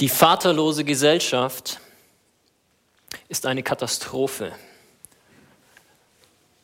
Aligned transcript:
Die 0.00 0.08
vaterlose 0.08 0.82
Gesellschaft 0.82 1.78
ist 3.28 3.46
eine 3.46 3.62
Katastrophe, 3.62 4.50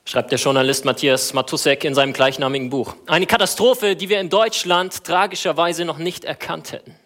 schreibt 0.05 0.33
der 0.33 0.39
Journalist 0.39 0.85
Matthias 0.85 1.33
Matusek 1.33 1.85
in 1.85 1.95
seinem 1.95 2.13
gleichnamigen 2.13 2.71
Buch. 2.71 2.97
Eine 3.07 3.27
Katastrophe, 3.27 3.95
die 3.95 4.09
wir 4.09 4.21
in 4.21 4.31
Deutschland 4.31 5.05
tragischerweise 5.05 5.85
noch 5.85 5.99
nicht 5.99 6.25
erkannt 6.25 6.73
hätten. 6.73 6.97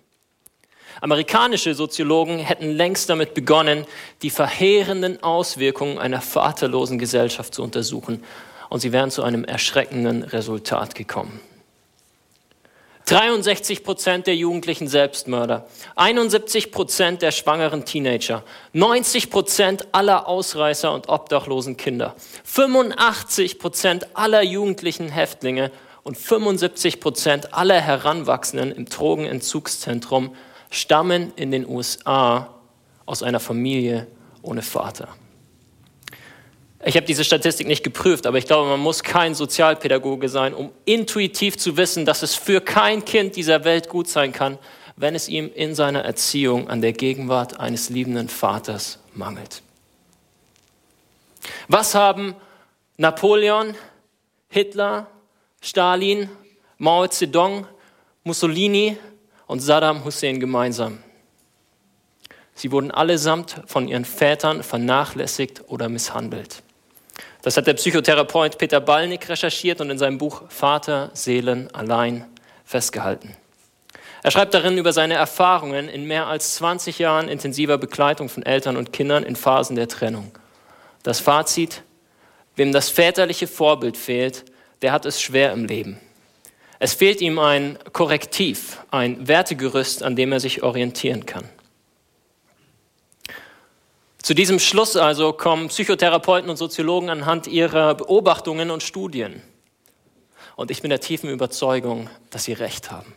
Amerikanische 1.03 1.75
Soziologen 1.75 2.39
hätten 2.39 2.71
längst 2.71 3.11
damit 3.11 3.35
begonnen, 3.35 3.85
die 4.23 4.31
verheerenden 4.31 5.23
Auswirkungen 5.23 5.99
einer 5.99 6.23
vaterlosen 6.23 6.99
Gesellschaft 6.99 7.55
zu 7.55 7.63
untersuchen, 7.63 8.25
und 8.71 8.81
sie 8.81 8.93
wären 8.93 9.11
zu 9.11 9.23
einem 9.23 9.45
erschreckenden 9.45 10.23
Resultat 10.23 10.95
gekommen. 10.95 11.39
63 13.07 13.85
Prozent 13.85 14.27
der 14.27 14.35
jugendlichen 14.35 14.89
Selbstmörder, 14.89 15.67
71 15.95 16.73
Prozent 16.73 17.21
der 17.21 17.33
schwangeren 17.33 17.85
Teenager, 17.85 18.43
90 18.73 19.29
Prozent 19.29 19.89
aller 19.93 20.27
Ausreißer 20.27 20.91
und 20.93 21.11
obdachlosen 21.11 21.77
Kinder, 21.77 22.17
85 22.45 23.59
Prozent 23.59 24.17
aller 24.17 24.43
jugendlichen 24.43 25.09
Häftlinge 25.11 25.71
und 26.03 26.17
75 26.17 27.01
Prozent 27.01 27.53
aller 27.53 27.81
Heranwachsenden 27.81 28.73
im 28.73 28.87
Drogenentzugszentrum 28.87 30.35
stammen 30.71 31.33
in 31.37 31.51
den 31.51 31.69
USA 31.69 32.55
aus 33.05 33.23
einer 33.23 33.41
Familie 33.41 34.07
ohne 34.41 34.63
Vater. 34.63 35.09
Ich 36.87 36.97
habe 36.97 37.07
diese 37.07 37.25
Statistik 37.25 37.67
nicht 37.67 37.83
geprüft, 37.83 38.27
aber 38.27 38.37
ich 38.37 38.45
glaube, 38.45 38.69
man 38.69 38.81
muss 38.81 39.03
kein 39.03 39.35
Sozialpädagoge 39.35 40.29
sein, 40.29 40.53
um 40.53 40.71
intuitiv 40.85 41.57
zu 41.57 41.79
wissen, 41.79 42.05
dass 42.05 42.23
es 42.23 42.35
für 42.35 42.61
kein 42.61 43.07
Kind 43.07 43.37
dieser 43.37 43.65
Welt 43.65 43.89
gut 43.89 44.07
sein 44.07 44.33
kann, 44.33 44.59
wenn 44.97 45.15
es 45.15 45.29
ihm 45.29 45.51
in 45.55 45.75
seiner 45.75 46.05
Erziehung 46.05 46.69
an 46.69 46.83
der 46.83 46.93
Gegenwart 46.93 47.59
eines 47.59 47.89
liebenden 47.89 48.29
Vaters 48.29 48.99
mangelt. 49.15 49.63
Was 51.69 51.95
haben 51.95 52.35
Napoleon, 52.99 53.75
Hitler, 54.49 55.07
Stalin, 55.63 56.29
Mao 56.77 57.07
Zedong, 57.07 57.67
Mussolini 58.25 58.99
und 59.47 59.61
Saddam 59.61 60.05
Hussein 60.05 60.39
gemeinsam? 60.39 61.03
Sie 62.55 62.71
wurden 62.71 62.91
allesamt 62.91 63.63
von 63.67 63.89
ihren 63.89 64.05
Vätern 64.05 64.63
vernachlässigt 64.63 65.65
oder 65.67 65.89
misshandelt. 65.89 66.63
Das 67.45 67.59
hat 67.59 67.67
der 67.67 67.75
Psychotherapeut 67.75 68.57
Peter 68.57 68.81
Ballnick 68.81 69.29
recherchiert 69.29 69.83
und 69.83 69.91
in 69.91 69.99
seinem 69.99 70.17
Buch 70.17 70.45
Vater, 70.49 71.11
Seelen, 71.13 71.69
allein 71.75 72.25
festgehalten. 72.65 73.37
Er 74.23 74.31
schreibt 74.31 74.55
darin 74.55 74.79
über 74.79 74.95
seine 74.95 75.13
Erfahrungen 75.13 75.91
in 75.91 76.07
mehr 76.07 76.27
als 76.27 76.55
20 76.55 76.99
Jahren 76.99 77.29
intensiver 77.29 77.77
Begleitung 77.77 78.31
von 78.31 78.45
Eltern 78.45 78.79
und 78.79 78.95
Kindern 78.95 79.25
in 79.25 79.37
Phasen 79.37 79.77
der 79.77 79.89
Trennung. 79.89 80.33
Das 81.03 81.21
Fazit, 81.21 81.83
wem 82.57 82.73
das 82.73 82.89
väterliche 82.89 83.47
Vorbild 83.47 83.99
fehlt, 83.99 84.47
der 84.81 84.93
hat 84.93 85.05
es 85.05 85.21
schwer 85.21 85.53
im 85.53 85.67
Leben. 85.67 86.01
Es 86.79 86.95
fehlt 86.95 87.21
ihm 87.21 87.39
ein 87.39 87.79
Korrektiv, 87.93 88.79
ein 88.91 89.29
Wertegerüst, 89.29 90.03
an 90.03 90.17
dem 90.17 90.33
er 90.33 90.41
sich 90.41 90.63
orientieren 90.63 91.27
kann. 91.27 91.45
Zu 94.25 94.33
diesem 94.33 94.59
Schluss 94.59 94.97
also 94.97 95.35
kommen 95.35 95.69
Psychotherapeuten 95.69 96.49
und 96.49 96.57
Soziologen 96.57 97.11
anhand 97.11 97.47
ihrer 97.47 97.95
Beobachtungen 97.95 98.71
und 98.71 98.83
Studien. 98.83 99.43
Und 100.57 100.71
ich 100.71 100.81
bin 100.81 100.89
der 100.89 101.01
tiefen 101.01 101.29
Überzeugung, 101.29 102.09
dass 102.31 102.45
sie 102.45 102.55
recht 102.55 102.91
haben. 102.91 103.15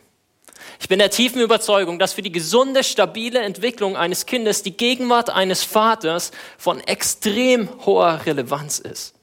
Ich 0.78 0.86
bin 0.86 0.98
der 0.98 1.08
tiefen 1.08 1.40
Überzeugung, 1.40 1.98
dass 1.98 2.12
für 2.12 2.20
die 2.20 2.30
gesunde, 2.30 2.84
stabile 2.84 3.38
Entwicklung 3.38 3.96
eines 3.96 4.26
Kindes 4.26 4.62
die 4.62 4.76
Gegenwart 4.76 5.30
eines 5.30 5.64
Vaters 5.64 6.30
von 6.58 6.78
extrem 6.80 7.70
hoher 7.86 8.26
Relevanz 8.26 8.78
ist. 8.78 9.14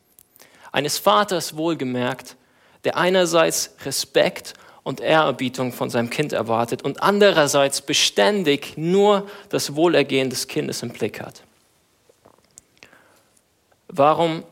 Eines 0.72 0.98
Vaters 0.98 1.56
wohlgemerkt, 1.56 2.36
der 2.84 2.98
einerseits 2.98 3.76
Respekt 3.86 4.56
und 4.82 5.02
Ehrerbietung 5.02 5.72
von 5.72 5.92
seinem 5.92 6.10
Kind 6.10 6.34
erwartet 6.34 6.82
und 6.82 7.04
andererseits 7.04 7.84
beständig 7.84 8.74
nur 8.76 9.30
das 9.50 9.76
Wohlergehen 9.76 10.32
des 10.32 10.48
Kindes 10.48 10.82
im 10.82 10.90
Blick 10.90 11.22
hat. 11.22 11.45
Warum 13.88 14.44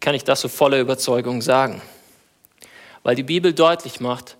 kann 0.00 0.14
ich 0.14 0.24
das 0.24 0.40
so 0.40 0.48
voller 0.48 0.80
Überzeugung 0.80 1.42
sagen? 1.42 1.82
Weil 3.02 3.16
die 3.16 3.22
Bibel 3.22 3.52
deutlich 3.52 4.00
macht, 4.00 4.36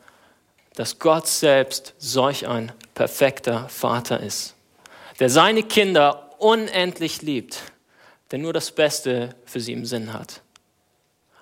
dass 0.75 0.99
Gott 0.99 1.27
selbst 1.27 1.94
solch 1.99 2.47
ein 2.47 2.72
perfekter 2.94 3.69
Vater 3.69 4.21
ist, 4.21 4.55
der 5.19 5.31
seine 5.31 5.62
Kinder 5.62 6.31
unendlich 6.39 7.22
liebt, 7.22 7.62
der 8.31 8.39
nur 8.39 8.53
das 8.53 8.71
Beste 8.71 9.34
für 9.44 9.60
sie 9.60 9.72
im 9.72 9.84
Sinn 9.84 10.12
hat 10.12 10.43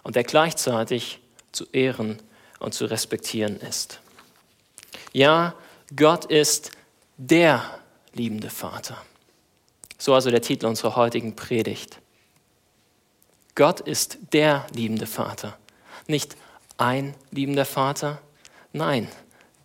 und 0.02 0.16
der 0.16 0.24
gleichzeitig 0.24 1.20
zu 1.52 1.66
ehren 1.72 2.18
und 2.58 2.74
zu 2.74 2.86
respektieren 2.86 3.60
ist. 3.60 4.00
Ja, 5.12 5.54
Gott 5.94 6.24
ist 6.24 6.72
der 7.16 7.62
liebende 8.12 8.50
Vater. 8.50 8.96
So 9.98 10.14
also 10.14 10.30
der 10.30 10.42
Titel 10.42 10.66
unserer 10.66 10.96
heutigen 10.96 11.34
Predigt. 11.36 11.98
Gott 13.58 13.80
ist 13.80 14.18
der 14.32 14.66
liebende 14.72 15.08
Vater. 15.08 15.58
Nicht 16.06 16.36
ein 16.76 17.16
liebender 17.32 17.64
Vater, 17.64 18.22
nein, 18.72 19.08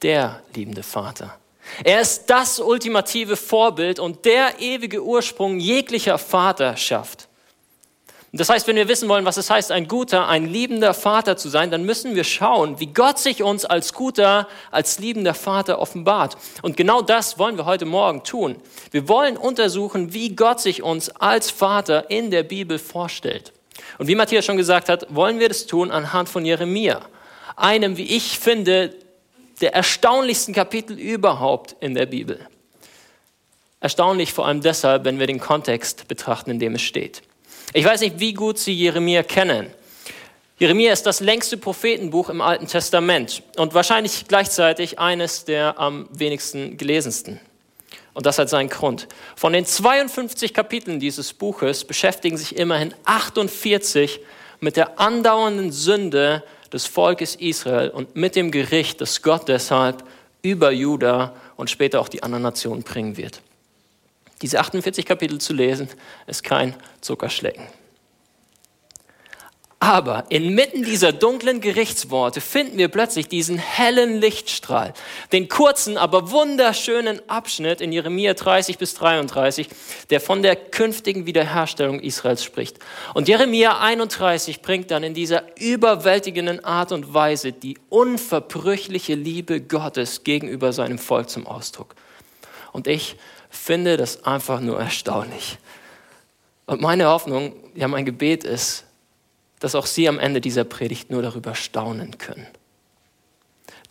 der 0.02 0.42
liebende 0.56 0.82
Vater. 0.82 1.38
Er 1.84 2.02
ist 2.02 2.26
das 2.26 2.60
ultimative 2.60 3.38
Vorbild 3.38 4.00
und 4.00 4.26
der 4.26 4.60
ewige 4.60 5.04
Ursprung 5.04 5.60
jeglicher 5.60 6.18
Vaterschaft. 6.18 7.28
Das 8.32 8.50
heißt, 8.50 8.66
wenn 8.66 8.78
wir 8.78 8.88
wissen 8.88 9.08
wollen, 9.10 9.26
was 9.26 9.38
es 9.38 9.52
heißt, 9.52 9.72
ein 9.72 9.88
guter, 9.88 10.28
ein 10.28 10.48
liebender 10.48 10.96
Vater 10.96 11.38
zu 11.38 11.50
sein, 11.50 11.70
dann 11.70 11.84
müssen 11.84 12.16
wir 12.16 12.24
schauen, 12.24 12.80
wie 12.80 12.88
Gott 12.88 13.20
sich 13.20 13.44
uns 13.44 13.64
als 13.64 13.94
guter, 13.94 14.48
als 14.72 14.98
liebender 14.98 15.36
Vater 15.36 15.78
offenbart. 15.78 16.36
Und 16.64 16.78
genau 16.78 17.04
das 17.04 17.38
wollen 17.38 17.58
wir 17.58 17.66
heute 17.66 17.86
Morgen 17.86 18.24
tun. 18.24 18.56
Wir 18.90 19.08
wollen 19.08 19.38
untersuchen, 19.38 20.14
wie 20.14 20.36
Gott 20.36 20.62
sich 20.62 20.82
uns 20.82 21.12
als 21.12 21.52
Vater 21.52 22.10
in 22.10 22.32
der 22.32 22.42
Bibel 22.42 22.80
vorstellt. 22.80 23.54
Und 24.04 24.08
wie 24.08 24.16
Matthias 24.16 24.44
schon 24.44 24.58
gesagt 24.58 24.90
hat, 24.90 25.06
wollen 25.16 25.40
wir 25.40 25.48
das 25.48 25.66
tun 25.66 25.90
anhand 25.90 26.28
von 26.28 26.44
Jeremia, 26.44 27.08
einem, 27.56 27.96
wie 27.96 28.18
ich 28.18 28.38
finde, 28.38 28.94
der 29.62 29.74
erstaunlichsten 29.74 30.54
Kapitel 30.54 31.00
überhaupt 31.00 31.78
in 31.80 31.96
der 31.96 32.06
Bibel. 32.06 32.46
Erstaunlich 33.80 34.34
vor 34.34 34.46
allem 34.46 34.60
deshalb, 34.60 35.06
wenn 35.06 35.20
wir 35.20 35.28
den 35.28 35.40
Kontext 35.40 36.10
betrachten, 36.10 36.52
in 36.52 36.60
dem 36.60 36.76
es 36.76 36.82
steht. 36.82 37.22
Ich 37.72 37.86
weiß 37.86 38.02
nicht, 38.02 38.20
wie 38.20 38.34
gut 38.34 38.60
Sie 38.60 38.74
Jeremia 38.74 39.24
kennen. 39.24 39.68
Jeremia 40.60 40.92
ist 40.92 41.06
das 41.06 41.22
längste 41.22 41.56
Prophetenbuch 41.56 42.28
im 42.28 42.42
Alten 42.42 42.68
Testament 42.68 43.42
und 43.56 43.74
wahrscheinlich 43.74 44.26
gleichzeitig 44.28 45.00
eines 45.00 45.46
der 45.46 45.80
am 45.80 46.10
wenigsten 46.12 46.76
gelesensten. 46.76 47.40
Und 48.14 48.26
das 48.26 48.38
hat 48.38 48.50
seinen 48.50 48.70
Grund. 48.70 49.08
Von 49.36 49.54
den 49.54 49.66
52 49.66 50.54
Kapiteln 50.54 51.00
dieses 51.00 51.34
Buches 51.34 51.84
beschäftigen 51.84 52.38
sich 52.38 52.58
immerhin 52.58 52.94
48 53.06 54.20
mit 54.60 54.78
der 54.78 55.00
andauernden 55.00 55.72
Sünde 55.72 56.44
des 56.72 56.86
Volkes 56.86 57.36
Israel 57.36 57.90
und 57.90 58.16
mit 58.16 58.36
dem 58.36 58.52
Gericht, 58.52 59.02
das 59.02 59.22
Gott 59.22 59.48
deshalb 59.48 60.04
über 60.42 60.72
Juda 60.72 61.34
und 61.56 61.70
später 61.70 62.02
auch 62.02 62.10
die 62.10 62.24
anderen 62.24 62.44
Nationen 62.44 62.84
bringen 62.84 63.18
wird. 63.18 63.42
Diese 64.42 64.60
48 64.60 65.06
Kapitel 65.06 65.40
zu 65.40 65.54
lesen, 65.54 65.88
ist 66.28 66.44
kein 66.44 66.76
Zuckerschlecken. 67.02 67.64
Aber 69.84 70.24
inmitten 70.30 70.84
dieser 70.84 71.12
dunklen 71.12 71.60
Gerichtsworte 71.60 72.40
finden 72.40 72.78
wir 72.78 72.88
plötzlich 72.88 73.28
diesen 73.28 73.58
hellen 73.58 74.22
Lichtstrahl, 74.22 74.94
den 75.34 75.50
kurzen, 75.50 75.98
aber 75.98 76.32
wunderschönen 76.32 77.20
Abschnitt 77.28 77.82
in 77.82 77.92
Jeremia 77.92 78.34
30 78.34 78.78
bis 78.78 78.94
33, 78.94 79.68
der 80.10 80.22
von 80.22 80.42
der 80.42 80.56
künftigen 80.56 81.26
Wiederherstellung 81.26 82.00
Israels 82.00 82.46
spricht. 82.46 82.80
Und 83.14 83.28
Jeremia 83.28 83.82
31 83.82 84.62
bringt 84.62 84.90
dann 84.90 85.04
in 85.04 85.14
dieser 85.14 85.44
überwältigenden 85.60 86.64
Art 86.64 86.94
und 86.94 87.14
Weise 87.14 87.52
die 87.52 87.78
unverbrüchliche 87.90 89.16
Liebe 89.16 89.60
Gottes 89.60 90.24
gegenüber 90.24 90.72
seinem 90.72 90.98
Volk 90.98 91.30
zum 91.30 91.46
Ausdruck. 91.46 91.94
Und 92.72 92.88
ich 92.88 93.18
finde 93.50 93.98
das 93.98 94.24
einfach 94.24 94.62
nur 94.62 94.80
erstaunlich. 94.80 95.58
Und 96.68 96.80
meine 96.80 97.08
Hoffnung, 97.08 97.52
ja 97.76 97.90
mein 97.90 98.06
Gebet 98.06 98.46
ist, 98.46 98.86
dass 99.64 99.76
auch 99.76 99.86
Sie 99.86 100.10
am 100.10 100.20
Ende 100.20 100.42
dieser 100.42 100.66
Predigt 100.66 101.10
nur 101.10 101.22
darüber 101.22 101.56
staunen 101.56 102.18
können. 102.18 102.48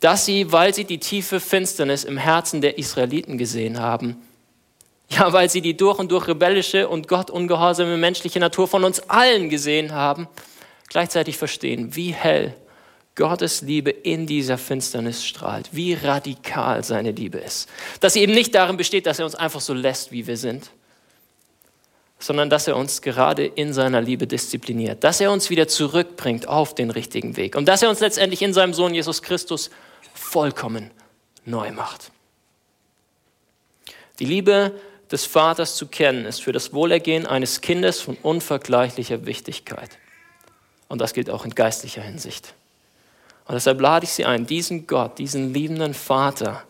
Dass 0.01 0.27
Sie, 0.27 0.53
weil 0.53 0.75
Sie 0.75 0.85
die 0.85 0.99
tiefe 0.99 1.41
Finsternis 1.41 2.05
im 2.05 2.19
Herzen 2.19 2.61
der 2.61 2.77
Israeliten 2.77 3.39
gesehen 3.39 3.81
haben, 3.81 4.21
ja, 5.09 5.33
weil 5.33 5.49
Sie 5.49 5.63
die 5.63 5.75
durch 5.75 5.99
und 5.99 6.13
durch 6.13 6.29
rebellische 6.29 6.91
und 6.91 7.09
gottungehorsame 7.09 7.97
menschliche 7.97 8.39
Natur 8.39 8.69
von 8.69 8.85
uns 8.85 9.01
allen 9.09 9.49
gesehen 9.49 9.93
haben, 9.93 10.29
gleichzeitig 10.89 11.39
verstehen, 11.39 11.97
wie 11.97 12.13
hell 12.13 12.55
Gottes 13.15 13.63
Liebe 13.63 13.89
in 13.89 14.27
dieser 14.27 14.59
Finsternis 14.59 15.25
strahlt, 15.25 15.71
wie 15.73 15.95
radikal 15.95 16.85
seine 16.85 17.13
Liebe 17.13 17.39
ist. 17.39 17.67
Dass 18.01 18.13
sie 18.13 18.21
eben 18.21 18.35
nicht 18.35 18.55
darin 18.55 18.77
besteht, 18.77 19.07
dass 19.07 19.21
er 19.21 19.25
uns 19.25 19.37
einfach 19.37 19.63
so 19.63 19.73
lässt, 19.73 20.13
wie 20.13 20.27
wir 20.27 20.37
sind, 20.37 20.71
sondern 22.23 22.49
dass 22.49 22.69
er 22.69 22.77
uns 22.77 23.03
gerade 23.03 23.45
in 23.45 23.73
seiner 23.73 24.01
Liebe 24.01 24.27
diszipliniert, 24.27 25.03
dass 25.03 25.21
er 25.21 25.33
uns 25.33 25.51
wieder 25.51 25.67
zurückbringt 25.67 26.47
auf 26.47 26.75
den 26.75 26.91
richtigen 26.91 27.37
Weg 27.37 27.57
und 27.57 27.67
dass 27.67 27.83
er 27.83 27.91
uns 27.91 28.01
letztendlich 28.01 28.43
in 28.43 28.55
seinem 28.55 28.75
Sohn 28.75 28.95
Jesus 28.95 29.23
Christus 29.23 29.71
vollkommen 30.15 30.91
neu 31.45 31.73
macht. 31.73 32.13
Die 34.21 34.25
Liebe 34.25 34.73
des 35.11 35.25
Vaters 35.25 35.75
zu 35.75 35.87
kennen 35.89 36.25
ist 36.25 36.43
für 36.43 36.53
das 36.53 36.73
Wohlergehen 36.73 37.27
eines 37.27 37.61
Kindes 37.61 38.01
von 38.01 38.17
unvergleichlicher 38.23 39.27
Wichtigkeit. 39.27 39.91
Und 40.89 41.01
das 41.01 41.15
gilt 41.15 41.29
auch 41.29 41.45
in 41.45 41.55
geistlicher 41.55 42.03
Hinsicht. 42.03 42.55
Und 43.47 43.55
deshalb 43.55 43.81
lade 43.81 44.05
ich 44.05 44.13
Sie 44.13 44.25
ein, 44.25 44.47
diesen 44.47 44.87
Gott, 44.87 45.19
diesen 45.19 45.53
liebenden 45.53 45.93
Vater 45.93 46.63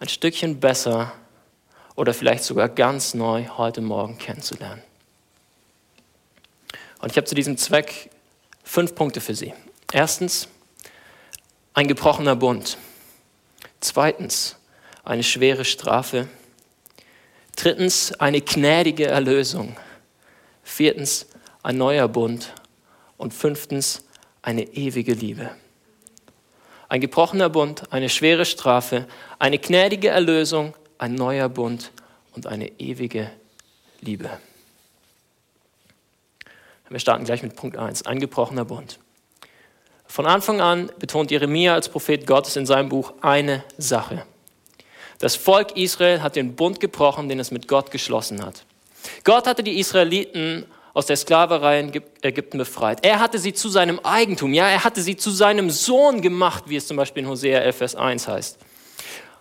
ein 0.00 0.08
Stückchen 0.08 0.60
besser 0.60 1.12
oder 1.98 2.14
vielleicht 2.14 2.44
sogar 2.44 2.68
ganz 2.68 3.12
neu 3.12 3.46
heute 3.56 3.80
Morgen 3.80 4.18
kennenzulernen. 4.18 4.80
Und 7.00 7.10
ich 7.10 7.16
habe 7.16 7.26
zu 7.26 7.34
diesem 7.34 7.56
Zweck 7.56 8.10
fünf 8.62 8.94
Punkte 8.94 9.20
für 9.20 9.34
Sie. 9.34 9.52
Erstens, 9.92 10.46
ein 11.74 11.88
gebrochener 11.88 12.36
Bund. 12.36 12.78
Zweitens, 13.80 14.54
eine 15.02 15.24
schwere 15.24 15.64
Strafe. 15.64 16.28
Drittens, 17.56 18.12
eine 18.12 18.42
gnädige 18.42 19.06
Erlösung. 19.06 19.76
Viertens, 20.62 21.26
ein 21.64 21.78
neuer 21.78 22.06
Bund. 22.06 22.54
Und 23.16 23.34
fünftens, 23.34 24.04
eine 24.40 24.62
ewige 24.62 25.14
Liebe 25.14 25.50
ein 26.90 27.02
gebrochener 27.02 27.50
Bund, 27.50 27.92
eine 27.92 28.08
schwere 28.08 28.46
Strafe, 28.46 29.06
eine 29.38 29.58
gnädige 29.58 30.08
Erlösung, 30.08 30.72
ein 30.98 31.14
neuer 31.14 31.48
Bund 31.48 31.92
und 32.34 32.46
eine 32.46 32.68
ewige 32.80 33.30
Liebe. 34.00 34.30
Wir 36.88 37.00
starten 37.00 37.24
gleich 37.24 37.42
mit 37.42 37.54
Punkt 37.54 37.76
1, 37.76 38.06
ein 38.06 38.18
gebrochener 38.18 38.64
Bund. 38.64 38.98
Von 40.06 40.24
Anfang 40.24 40.60
an 40.60 40.90
betont 40.98 41.30
Jeremia 41.30 41.74
als 41.74 41.90
Prophet 41.90 42.26
Gottes 42.26 42.56
in 42.56 42.64
seinem 42.64 42.88
Buch 42.88 43.12
eine 43.20 43.62
Sache. 43.76 44.24
Das 45.18 45.36
Volk 45.36 45.76
Israel 45.76 46.22
hat 46.22 46.36
den 46.36 46.56
Bund 46.56 46.80
gebrochen, 46.80 47.28
den 47.28 47.40
es 47.40 47.50
mit 47.50 47.68
Gott 47.68 47.90
geschlossen 47.90 48.44
hat. 48.44 48.64
Gott 49.24 49.46
hatte 49.46 49.62
die 49.62 49.78
Israeliten 49.78 50.64
aus 50.94 51.06
der 51.06 51.16
Sklaverei 51.16 51.80
in 51.80 51.92
Ägypten 52.22 52.58
befreit. 52.58 53.04
Er 53.04 53.20
hatte 53.20 53.38
sie 53.38 53.52
zu 53.52 53.68
seinem 53.68 54.00
Eigentum, 54.00 54.54
ja, 54.54 54.68
er 54.68 54.82
hatte 54.82 55.02
sie 55.02 55.16
zu 55.16 55.30
seinem 55.30 55.70
Sohn 55.70 56.22
gemacht, 56.22 56.64
wie 56.66 56.76
es 56.76 56.86
zum 56.86 56.96
Beispiel 56.96 57.24
in 57.24 57.28
Hosea 57.28 57.60
11, 57.60 57.76
Vers 57.76 57.94
1 57.94 58.26
heißt. 58.28 58.58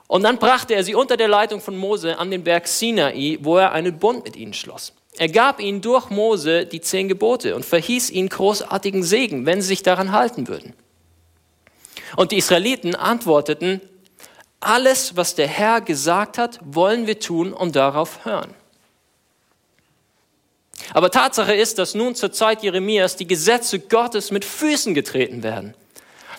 Und 0.08 0.24
dann 0.24 0.38
brachte 0.38 0.74
er 0.74 0.84
sie 0.84 0.96
unter 0.96 1.18
der 1.18 1.28
Leitung 1.28 1.60
von 1.60 1.76
Mose 1.76 2.18
an 2.18 2.32
den 2.32 2.44
Berg 2.44 2.68
Sinai, 2.68 3.38
wo 3.42 3.58
er 3.58 3.74
einen 3.74 4.00
Bund 4.00 4.24
mit 4.24 4.36
ihnen 4.36 4.54
schloss. 4.54 4.94
Er 5.18 5.28
gab 5.28 5.60
ihnen 5.60 5.82
durch 5.82 6.10
Mose 6.10 6.66
die 6.66 6.80
zehn 6.80 7.08
Gebote 7.08 7.56
und 7.56 7.66
verhieß 7.66 8.12
ihnen 8.12 8.30
großartigen 8.30 9.04
Segen, 9.04 9.46
wenn 9.46 9.62
sie 9.62 9.70
sich 9.70 9.84
daran 9.84 10.12
halten 10.12 10.48
würden. 10.48 10.74
Und 12.16 12.32
die 12.32 12.38
Israeliten 12.38 12.96
antworteten, 12.96 13.82
alles, 14.60 15.16
was 15.16 15.36
der 15.36 15.48
Herr 15.48 15.82
gesagt 15.82 16.38
hat, 16.38 16.60
wollen 16.64 17.06
wir 17.06 17.20
tun 17.20 17.54
und 17.54 17.76
darauf 17.76 18.26
hören. 18.26 18.54
Aber 20.94 21.12
Tatsache 21.12 21.54
ist, 21.54 21.80
dass 21.80 21.96
nun 21.96 22.16
zur 22.16 22.32
Zeit 22.32 22.64
Jeremias 22.64 23.16
die 23.16 23.28
Gesetze 23.28 23.80
Gottes 23.80 24.32
mit 24.32 24.46
Füßen 24.46 24.94
getreten 24.94 25.44
werden. 25.44 25.74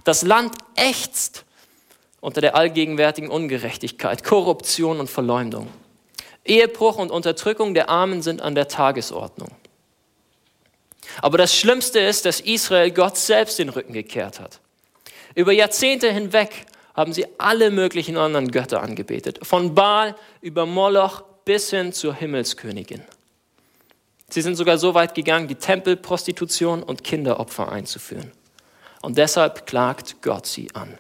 Das 0.05 0.23
Land 0.23 0.55
ächzt 0.75 1.44
unter 2.20 2.41
der 2.41 2.56
allgegenwärtigen 2.56 3.31
Ungerechtigkeit, 3.31 4.25
Korruption 4.25 5.00
und 5.00 5.09
Verleumdung. 5.09 5.69
Ehebruch 6.44 6.97
und 6.97 7.11
Unterdrückung 7.11 7.75
der 7.75 7.88
Armen 7.88 8.23
sind 8.23 8.41
an 8.41 8.55
der 8.55 8.69
Tagesordnung. 8.69 9.50
Aber 11.20 11.38
das 11.38 11.55
Schlimmste 11.55 12.00
ist, 12.00 12.25
dass 12.25 12.41
Israel 12.41 12.91
Gott 12.91 13.17
selbst 13.17 13.59
den 13.59 13.69
Rücken 13.69 13.93
gekehrt 13.93 14.41
hat. 14.41 14.61
Über 15.35 15.53
Jahrzehnte 15.53 16.12
hinweg 16.12 16.67
haben 16.94 17.12
sie 17.12 17.26
alle 17.38 17.70
möglichen 17.70 18.17
anderen 18.17 18.50
Götter 18.50 18.82
angebetet, 18.82 19.41
von 19.43 19.75
Baal 19.75 20.17
über 20.41 20.67
Moloch 20.67 21.23
bis 21.44 21.71
hin 21.71 21.93
zur 21.93 22.14
Himmelskönigin. 22.14 23.03
Sie 24.31 24.43
sind 24.43 24.56
sogar 24.56 24.79
so 24.79 24.94
weit 24.94 25.14
gegangen, 25.14 25.49
die 25.49 25.55
Tempelprostitution 25.55 26.82
und 26.82 27.05
Kinderopfer 27.05 27.71
einzuführen. 27.71 28.32
Und 29.00 29.17
deshalb 29.17 29.67
klagt 29.67 30.21
Gott 30.23 30.47
sie 30.47 30.75
an. 30.75 30.99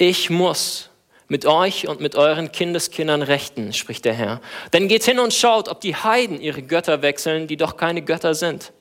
Ich 0.00 0.30
muss 0.30 0.90
mit 1.26 1.44
euch 1.44 1.88
und 1.88 2.00
mit 2.00 2.14
euren 2.14 2.52
Kindeskindern 2.52 3.20
rechten, 3.20 3.72
spricht 3.72 4.04
der 4.04 4.14
Herr. 4.14 4.40
Denn 4.72 4.86
geht 4.86 5.02
hin 5.04 5.18
und 5.18 5.34
schaut, 5.34 5.68
ob 5.68 5.80
die 5.80 5.96
Heiden 5.96 6.40
ihre 6.40 6.62
Götter 6.62 7.02
wechseln, 7.02 7.48
die 7.48 7.56
doch 7.56 7.76
keine 7.76 8.02
Götter 8.02 8.34
sind. 8.34 8.72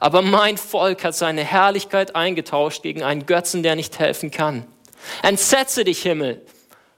Aber 0.00 0.20
mein 0.20 0.58
Volk 0.58 1.04
hat 1.04 1.14
seine 1.14 1.44
Herrlichkeit 1.44 2.16
eingetauscht 2.16 2.82
gegen 2.82 3.04
einen 3.04 3.24
Götzen, 3.24 3.62
der 3.62 3.76
nicht 3.76 4.00
helfen 4.00 4.32
kann. 4.32 4.66
Entsetze 5.22 5.84
dich, 5.84 6.02
Himmel, 6.02 6.42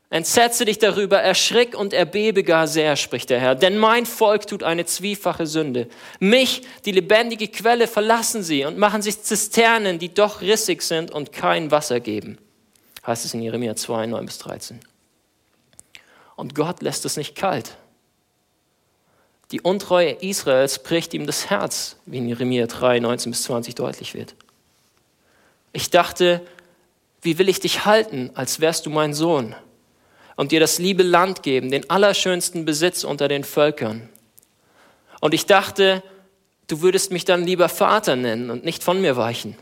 Entsetze 0.09 0.65
dich 0.65 0.79
darüber, 0.79 1.21
erschrick 1.21 1.75
und 1.75 1.93
erbebe 1.93 2.45
gar 2.45 2.67
sehr, 2.67 2.97
spricht 2.97 3.29
der 3.29 3.41
Herr. 3.41 3.55
Denn 3.55 3.77
mein 3.79 4.05
Volk 4.05 4.47
tut 4.47 4.63
eine 4.63 4.87
zwiefache 4.87 5.47
Sünde. 5.47 5.89
Mich, 6.19 6.63
die 6.87 6.93
lebendige 6.93 7.49
Quelle, 7.49 7.87
verlassen 7.87 8.43
sie 8.43 8.65
und 8.65 8.77
machen 8.77 9.03
sich 9.03 9.23
Zisternen, 9.23 9.99
die 9.99 10.13
doch 10.13 10.41
rissig 10.41 10.83
sind 10.83 11.11
und 11.11 11.33
kein 11.33 11.71
Wasser 11.71 12.01
geben. 12.01 12.39
Heißt 13.07 13.25
es 13.25 13.35
in 13.35 13.43
Jeremia 13.43 13.77
2, 13.77 14.07
9 14.07 14.27
bis 14.27 14.39
13. 14.39 14.81
Und 16.37 16.55
Gott 16.55 16.83
lässt 16.83 17.05
es 17.05 17.17
nicht 17.17 17.35
kalt. 17.35 17.77
Die 19.51 19.61
Untreue 19.61 20.13
Israels 20.13 20.83
bricht 20.83 21.13
ihm 21.15 21.27
das 21.27 21.51
Herz, 21.51 21.97
wie 22.07 22.19
in 22.19 22.29
Jeremia 22.29 22.67
3, 22.67 23.01
19 23.01 23.33
bis 23.33 23.43
20 23.43 23.75
deutlich 23.75 24.15
wird. 24.15 24.35
Ich 25.73 25.91
dachte, 25.91 26.47
wie 27.21 27.39
will 27.39 27.49
ich 27.49 27.61
dich 27.61 27.85
halten, 27.85 28.31
als 28.35 28.61
wärst 28.61 28.87
du 28.87 28.91
mein 28.91 29.15
Sohn? 29.15 29.55
und 30.37 30.53
dir 30.53 30.61
das 30.61 30.79
liebe 30.79 31.03
Land 31.03 31.43
geben, 31.43 31.71
den 31.71 31.89
allerschönsten 31.91 32.65
Besitz 32.65 33.05
unter 33.05 33.29
den 33.29 33.45
Völkern. 33.45 34.09
Und 35.21 35.35
ich 35.35 35.47
dachte, 35.47 36.03
du 36.67 36.83
würdest 36.83 37.13
mich 37.13 37.25
dann 37.25 37.45
lieber 37.45 37.69
Vater 37.69 38.17
nennen 38.17 38.51
und 38.51 38.65
nicht 38.65 38.83
von 38.83 39.01
mir 39.01 39.17
weichen. 39.17 39.57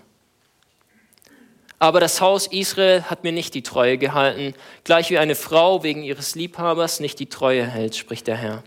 Aber 1.81 1.99
das 1.99 2.21
Haus 2.21 2.47
Israel 2.47 3.05
hat 3.05 3.25
mir 3.25 3.33
nicht 3.33 3.55
die 3.55 3.63
Treue 3.63 3.97
gehalten, 3.97 4.55
gleich 4.85 5.09
wie 5.11 5.17
eine 5.17 5.35
Frau 5.35 5.83
wegen 5.83 6.03
ihres 6.03 6.35
Liebhabers 6.35 7.01
nicht 7.01 7.19
die 7.19 7.31
Treue 7.31 7.67
hält, 7.67 7.97
spricht 7.97 8.27
der 8.27 8.37
Herr. 8.37 8.63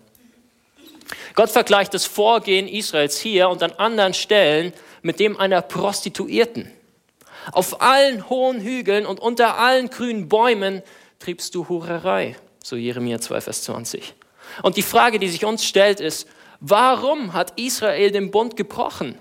Gott 1.36 1.52
vergleicht 1.52 1.94
das 1.94 2.06
Vorgehen 2.06 2.68
Israels 2.68 3.20
hier 3.20 3.50
und 3.50 3.62
an 3.62 3.72
anderen 3.74 4.16
Stellen 4.16 4.74
mit 5.04 5.20
dem 5.20 5.40
einer 5.40 5.62
Prostituierten. 5.62 6.72
Auf 7.52 7.82
allen 7.82 8.30
hohen 8.30 8.62
Hügeln 8.62 9.06
und 9.06 9.20
unter 9.20 9.60
allen 9.60 9.92
grünen 9.92 10.28
Bäumen 10.28 10.82
triebst 11.20 11.54
du 11.54 11.70
Hurerei, 11.70 12.36
so 12.64 12.76
Jeremia 12.76 13.20
2, 13.20 13.42
Vers 13.42 13.62
20. 13.64 14.16
Und 14.64 14.76
die 14.76 14.82
Frage, 14.82 15.20
die 15.20 15.30
sich 15.30 15.46
uns 15.46 15.64
stellt, 15.64 16.00
ist, 16.00 16.28
warum 16.60 17.34
hat 17.34 17.60
Israel 17.60 18.10
den 18.10 18.32
Bund 18.32 18.56
gebrochen? 18.56 19.20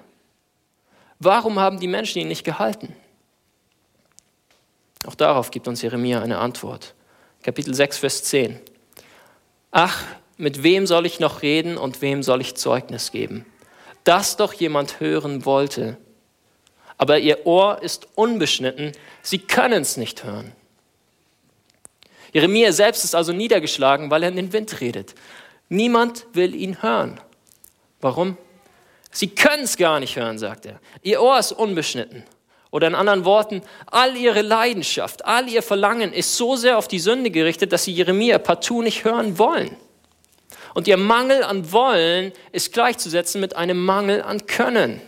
Warum 1.18 1.58
haben 1.60 1.78
die 1.78 1.88
Menschen 1.88 2.20
ihn 2.20 2.28
nicht 2.28 2.44
gehalten? 2.44 2.96
Auch 5.06 5.14
darauf 5.14 5.50
gibt 5.50 5.68
uns 5.68 5.82
Jeremia 5.82 6.22
eine 6.22 6.38
Antwort. 6.38 6.94
Kapitel 7.42 7.74
6, 7.74 7.98
Vers 7.98 8.24
10. 8.24 8.60
Ach, 9.72 10.04
mit 10.36 10.62
wem 10.62 10.86
soll 10.86 11.06
ich 11.06 11.18
noch 11.18 11.42
reden 11.42 11.76
und 11.76 12.02
wem 12.02 12.22
soll 12.22 12.40
ich 12.40 12.54
Zeugnis 12.54 13.10
geben? 13.10 13.44
Dass 14.04 14.36
doch 14.36 14.52
jemand 14.52 15.00
hören 15.00 15.44
wollte. 15.44 15.96
Aber 16.98 17.18
ihr 17.18 17.46
Ohr 17.46 17.82
ist 17.82 18.06
unbeschnitten, 18.14 18.92
sie 19.22 19.38
können 19.38 19.82
es 19.82 19.96
nicht 19.96 20.24
hören. 20.24 20.52
Jeremia 22.32 22.72
selbst 22.72 23.04
ist 23.04 23.14
also 23.14 23.32
niedergeschlagen, 23.32 24.10
weil 24.10 24.22
er 24.22 24.28
in 24.28 24.36
den 24.36 24.52
Wind 24.52 24.80
redet. 24.80 25.14
Niemand 25.68 26.26
will 26.32 26.54
ihn 26.54 26.82
hören. 26.82 27.20
Warum? 28.00 28.36
Sie 29.10 29.28
können 29.28 29.64
es 29.64 29.76
gar 29.76 30.00
nicht 30.00 30.16
hören, 30.16 30.38
sagt 30.38 30.64
er. 30.66 30.80
Ihr 31.02 31.20
Ohr 31.20 31.38
ist 31.38 31.52
unbeschnitten. 31.52 32.24
Oder 32.72 32.86
in 32.86 32.94
anderen 32.94 33.26
Worten, 33.26 33.62
all 33.86 34.16
ihre 34.16 34.40
Leidenschaft, 34.40 35.26
all 35.26 35.46
ihr 35.48 35.62
Verlangen 35.62 36.12
ist 36.12 36.36
so 36.36 36.56
sehr 36.56 36.78
auf 36.78 36.88
die 36.88 36.98
Sünde 36.98 37.30
gerichtet, 37.30 37.70
dass 37.70 37.84
sie 37.84 37.92
Jeremia 37.92 38.38
partout 38.38 38.82
nicht 38.82 39.04
hören 39.04 39.38
wollen. 39.38 39.76
Und 40.74 40.88
ihr 40.88 40.96
Mangel 40.96 41.44
an 41.44 41.70
Wollen 41.70 42.32
ist 42.50 42.72
gleichzusetzen 42.72 43.42
mit 43.42 43.56
einem 43.56 43.84
Mangel 43.84 44.22
an 44.22 44.46
Können. 44.46 45.02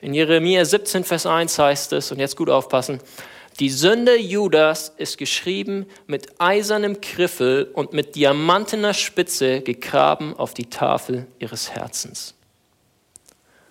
In 0.00 0.14
Jeremia 0.14 0.64
17, 0.64 1.04
Vers 1.04 1.26
1 1.26 1.58
heißt 1.58 1.92
es, 1.92 2.10
und 2.10 2.18
jetzt 2.18 2.36
gut 2.36 2.48
aufpassen, 2.48 3.00
die 3.60 3.68
Sünde 3.68 4.18
Judas 4.18 4.92
ist 4.96 5.18
geschrieben 5.18 5.84
mit 6.06 6.40
eisernem 6.40 7.02
Griffel 7.02 7.70
und 7.74 7.92
mit 7.92 8.16
diamantener 8.16 8.94
Spitze 8.94 9.60
gegraben 9.60 10.34
auf 10.34 10.54
die 10.54 10.70
Tafel 10.70 11.26
ihres 11.38 11.72
Herzens. 11.72 12.34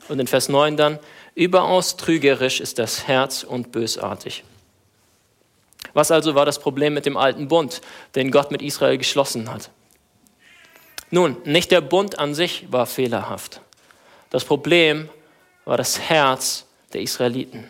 Und 0.10 0.20
in 0.20 0.28
Vers 0.28 0.50
9 0.50 0.78
dann, 0.78 1.00
überaus 1.36 1.98
trügerisch 1.98 2.60
ist 2.60 2.80
das 2.80 3.08
Herz 3.08 3.44
und 3.44 3.72
bösartig. 3.72 4.44
Was 5.94 6.12
also 6.12 6.36
war 6.36 6.46
das 6.46 6.60
Problem 6.60 6.94
mit 6.94 7.06
dem 7.06 7.18
alten 7.18 7.48
Bund, 7.48 7.82
den 8.16 8.32
Gott 8.32 8.52
mit 8.52 8.62
Israel 8.62 8.98
geschlossen 8.98 9.52
hat? 9.52 9.70
Nun, 11.12 11.38
nicht 11.46 11.72
der 11.72 11.82
Bund 11.82 12.18
an 12.18 12.34
sich 12.34 12.72
war 12.72 12.88
fehlerhaft. 12.88 13.62
Das 14.32 14.46
Problem 14.46 15.10
war 15.66 15.78
das 15.78 16.00
Herz 16.00 16.66
der 16.92 17.02
Israeliten. 17.02 17.70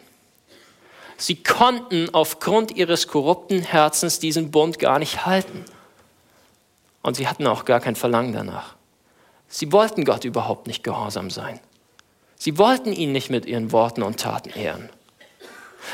Sie 1.18 1.36
konnten 1.36 2.10
aufgrund 2.14 2.72
ihres 2.72 3.08
korrupten 3.08 3.62
Herzens 3.62 4.20
diesen 4.20 4.52
Bund 4.52 4.80
gar 4.80 5.00
nicht 5.00 5.26
halten. 5.26 5.66
Und 7.02 7.16
sie 7.16 7.28
hatten 7.28 7.46
auch 7.46 7.66
gar 7.66 7.82
kein 7.82 7.96
Verlangen 7.96 8.34
danach. 8.34 8.76
Sie 9.50 9.72
wollten 9.72 10.06
Gott 10.06 10.24
überhaupt 10.24 10.68
nicht 10.68 10.84
gehorsam 10.84 11.30
sein. 11.30 11.60
Sie 12.44 12.58
wollten 12.58 12.92
ihn 12.92 13.14
nicht 13.14 13.30
mit 13.30 13.46
ihren 13.46 13.72
Worten 13.72 14.04
und 14.04 14.20
Taten 14.20 14.50
ehren. 14.50 14.90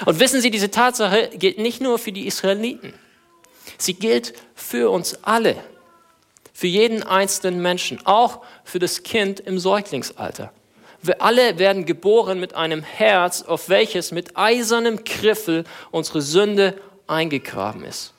Und 0.07 0.19
wissen 0.19 0.41
Sie, 0.41 0.49
diese 0.49 0.71
Tatsache 0.71 1.29
gilt 1.35 1.59
nicht 1.59 1.79
nur 1.79 1.99
für 1.99 2.11
die 2.11 2.25
Israeliten. 2.25 2.95
Sie 3.77 3.93
gilt 3.93 4.33
für 4.55 4.89
uns 4.89 5.23
alle. 5.23 5.57
Für 6.51 6.65
jeden 6.65 7.03
einzelnen 7.03 7.61
Menschen. 7.61 8.03
Auch 8.03 8.43
für 8.63 8.79
das 8.79 9.03
Kind 9.03 9.39
im 9.41 9.59
Säuglingsalter. 9.59 10.51
Wir 11.03 11.21
alle 11.21 11.59
werden 11.59 11.85
geboren 11.85 12.39
mit 12.39 12.55
einem 12.55 12.81
Herz, 12.81 13.43
auf 13.43 13.69
welches 13.69 14.11
mit 14.11 14.35
eisernem 14.35 15.03
Griffel 15.03 15.65
unsere 15.91 16.23
Sünde 16.23 16.81
eingegraben 17.05 17.83
ist. 17.83 18.15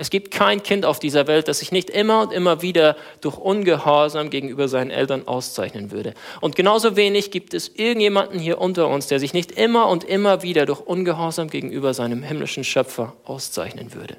Es 0.00 0.08
gibt 0.08 0.30
kein 0.30 0.62
Kind 0.62 0.86
auf 0.86 0.98
dieser 0.98 1.26
Welt, 1.26 1.46
das 1.46 1.58
sich 1.58 1.72
nicht 1.72 1.90
immer 1.90 2.22
und 2.22 2.32
immer 2.32 2.62
wieder 2.62 2.96
durch 3.20 3.36
Ungehorsam 3.36 4.30
gegenüber 4.30 4.66
seinen 4.66 4.90
Eltern 4.90 5.28
auszeichnen 5.28 5.90
würde. 5.90 6.14
Und 6.40 6.56
genauso 6.56 6.96
wenig 6.96 7.30
gibt 7.30 7.52
es 7.52 7.68
irgendjemanden 7.68 8.38
hier 8.38 8.62
unter 8.62 8.88
uns, 8.88 9.08
der 9.08 9.20
sich 9.20 9.34
nicht 9.34 9.52
immer 9.52 9.88
und 9.88 10.02
immer 10.04 10.42
wieder 10.42 10.64
durch 10.64 10.80
Ungehorsam 10.80 11.50
gegenüber 11.50 11.92
seinem 11.92 12.22
himmlischen 12.22 12.64
Schöpfer 12.64 13.12
auszeichnen 13.26 13.92
würde. 13.92 14.16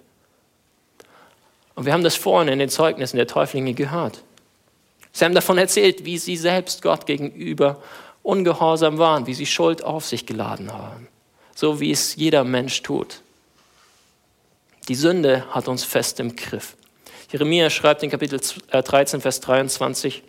Und 1.74 1.88
wir 1.88 1.94
haben 1.94 2.04
das 2.04 2.16
vorhin 2.16 2.54
in 2.54 2.60
den 2.60 2.70
Zeugnissen 2.70 3.18
der 3.18 3.26
Täuflinge 3.26 3.74
gehört. 3.74 4.22
Sie 5.14 5.26
haben 5.26 5.34
davon 5.34 5.58
erzählt, 5.58 6.06
wie 6.06 6.20
sie 6.20 6.38
selbst 6.38 6.84
Gott 6.84 7.08
gegenüber 7.08 7.82
ungehorsam 8.22 9.00
waren, 9.00 9.26
wie 9.26 9.34
sie 9.34 9.48
Schuld 9.48 9.84
auf 9.84 10.06
sich 10.06 10.28
geladen 10.28 10.72
haben. 10.72 11.08
So 11.56 11.80
wie 11.80 11.90
es 11.90 12.16
jeder 12.18 12.44
Mensch 12.44 12.84
tut. 12.84 13.22
Die 14.92 14.96
Sünde 14.96 15.46
hat 15.52 15.70
uns 15.70 15.86
fest 15.86 16.20
im 16.20 16.36
Griff. 16.36 16.76
Jeremia 17.32 17.70
schreibt 17.70 18.04
in 18.04 18.10
Kapitel 18.10 18.42
13, 18.72 19.20
äh, 19.20 19.22
Vers 19.22 19.40
23, 19.40 20.22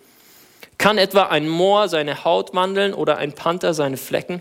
kann 0.79 0.99
etwa 0.99 1.25
ein 1.25 1.49
Moor 1.49 1.89
seine 1.89 2.23
Haut 2.25 2.55
wandeln 2.55 2.95
oder 2.95 3.17
ein 3.17 3.33
Panther 3.33 3.75
seine 3.75 3.97
Flecken? 3.97 4.41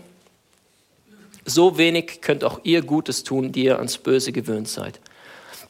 So 1.44 1.76
wenig 1.76 2.20
könnt 2.20 2.44
auch 2.44 2.60
ihr 2.62 2.82
Gutes 2.82 3.24
tun, 3.24 3.50
die 3.50 3.64
ihr 3.64 3.78
ans 3.78 3.98
Böse 3.98 4.30
gewöhnt 4.30 4.68
seid. 4.68 5.00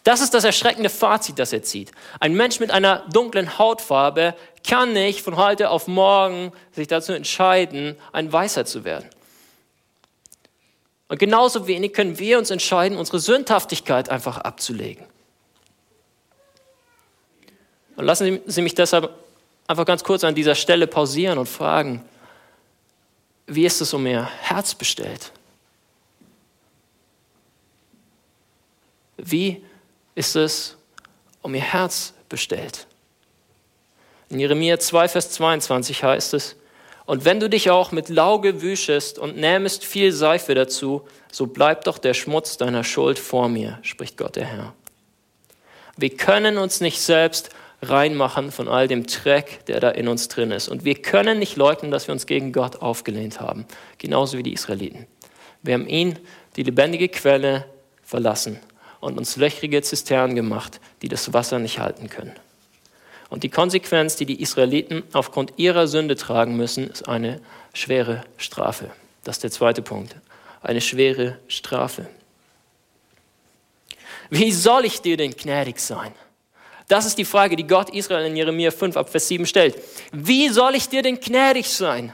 Das 0.05 0.21
ist 0.21 0.35
das 0.35 0.45
erschreckende 0.45 0.91
Fazit, 0.91 1.39
das 1.39 1.55
er 1.55 1.63
zieht. 1.63 1.91
Ein 2.21 2.35
Mensch 2.35 2.61
mit 2.61 2.71
einer 2.71 3.07
dunklen 3.11 3.59
Hautfarbe 3.59 4.35
kann 4.69 4.93
nicht 4.93 5.23
von 5.23 5.39
heute 5.39 5.71
auf 5.71 5.89
morgen 5.89 6.53
sich 6.73 6.89
dazu 6.89 7.15
entscheiden, 7.15 7.97
ein 8.13 8.31
Weißer 8.31 8.67
zu 8.67 8.85
werden. 8.85 9.09
Und 11.09 11.19
genauso 11.19 11.67
wenig 11.67 11.93
können 11.93 12.19
wir 12.19 12.39
uns 12.39 12.51
entscheiden, 12.51 12.97
unsere 12.97 13.21
Sündhaftigkeit 13.21 14.09
einfach 14.09 14.39
abzulegen. 14.39 15.05
Und 17.97 18.05
lassen 18.07 18.41
Sie 18.47 18.63
mich 18.63 18.75
deshalb 18.75 19.15
einfach 19.67 19.85
ganz 19.85 20.03
kurz 20.05 20.25
an 20.25 20.35
dieser 20.35 20.55
Stelle 20.55 20.87
pausieren 20.87 21.39
und 21.39 21.49
fragen, 21.49 22.05
wie 23.47 23.67
ist 23.67 23.81
es 23.81 23.93
um 23.93 24.07
Ihr 24.07 24.25
Herz 24.25 24.75
bestellt? 24.75 25.33
Wie 29.17 29.63
ist 30.15 30.37
es 30.37 30.77
um 31.43 31.55
Ihr 31.55 31.61
Herz 31.61 32.15
bestellt? 32.29 32.87
In 34.31 34.41
Jeremia 34.41 34.79
2, 34.79 35.09
Vers 35.09 35.31
22 35.33 36.03
heißt 36.03 36.35
es, 36.35 36.57
und 37.05 37.25
wenn 37.25 37.41
du 37.41 37.51
dich 37.51 37.71
auch 37.71 37.93
mit 37.93 38.09
Lauge 38.09 38.63
wüschest 38.63 39.19
und 39.19 39.37
nähmest 39.37 39.85
viel 39.85 40.13
Seife 40.13 40.55
dazu, 40.55 41.03
so 41.31 41.47
bleibt 41.47 41.87
doch 41.87 41.99
der 41.99 42.15
Schmutz 42.15 42.57
deiner 42.57 42.85
Schuld 42.85 43.19
vor 43.19 43.49
mir, 43.49 43.79
spricht 43.83 44.17
Gott 44.17 44.37
der 44.37 44.47
Herr. 44.47 44.75
Wir 45.97 46.11
können 46.17 46.59
uns 46.59 46.81
nicht 46.81 47.01
selbst 47.01 47.51
reinmachen 47.83 48.53
von 48.53 48.69
all 48.69 48.87
dem 48.87 49.07
Dreck, 49.07 49.67
der 49.67 49.81
da 49.81 49.91
in 49.91 50.07
uns 50.09 50.29
drin 50.29 50.53
ist. 50.53 50.69
Und 50.69 50.85
wir 50.85 50.95
können 50.95 51.39
nicht 51.39 51.57
leugnen, 51.57 51.91
dass 51.91 52.07
wir 52.07 52.13
uns 52.13 52.27
gegen 52.27 52.53
Gott 52.53 52.77
aufgelehnt 52.77 53.41
haben, 53.41 53.67
genauso 53.99 54.39
wie 54.39 54.43
die 54.45 54.53
Israeliten. 54.53 55.07
Wir 55.63 55.75
haben 55.75 55.89
ihn, 55.89 56.19
die 56.57 56.63
lebendige 56.63 57.09
Quelle, 57.09 57.67
verlassen 58.03 58.61
und 59.01 59.19
uns 59.19 59.37
löchrige 59.37 59.83
Zisternen 59.83 60.37
gemacht, 60.37 60.81
die 61.03 61.09
das 61.09 61.33
Wasser 61.33 61.59
nicht 61.59 61.79
halten 61.79 62.09
können. 62.09 62.33
Und 63.33 63.45
die 63.45 63.49
Konsequenz, 63.49 64.17
die 64.17 64.27
die 64.27 64.43
Israeliten 64.43 65.05
aufgrund 65.15 65.55
ihrer 65.57 65.87
Sünde 65.87 66.17
tragen 66.17 66.55
müssen, 66.55 66.91
ist 66.91 67.09
eine 67.09 67.41
schwere 67.73 68.25
Strafe. 68.37 68.91
Das 69.25 69.37
ist 69.37 69.43
der 69.43 69.51
zweite 69.51 69.81
Punkt. 69.81 70.15
Eine 70.61 70.83
schwere 70.83 71.39
Strafe. 71.49 72.11
Wie 74.29 74.53
soll 74.53 74.85
ich 74.85 75.01
dir 75.01 75.17
denn 75.17 75.31
gnädig 75.31 75.81
sein? 75.81 76.13
Das 76.89 77.07
ist 77.07 77.17
die 77.17 77.25
Frage, 77.25 77.57
die 77.57 77.67
Gott 77.67 77.89
Israel 77.89 78.27
in 78.27 78.37
Jeremia 78.37 78.71
5 78.71 78.99
ab 78.99 79.09
Vers 79.09 79.29
7 79.29 79.47
stellt. 79.47 79.79
Wie 80.13 80.51
soll 80.51 80.75
ich 80.75 80.91
dir 80.91 81.01
denn 81.01 81.19
gnädig 81.19 81.71
sein? 81.71 82.13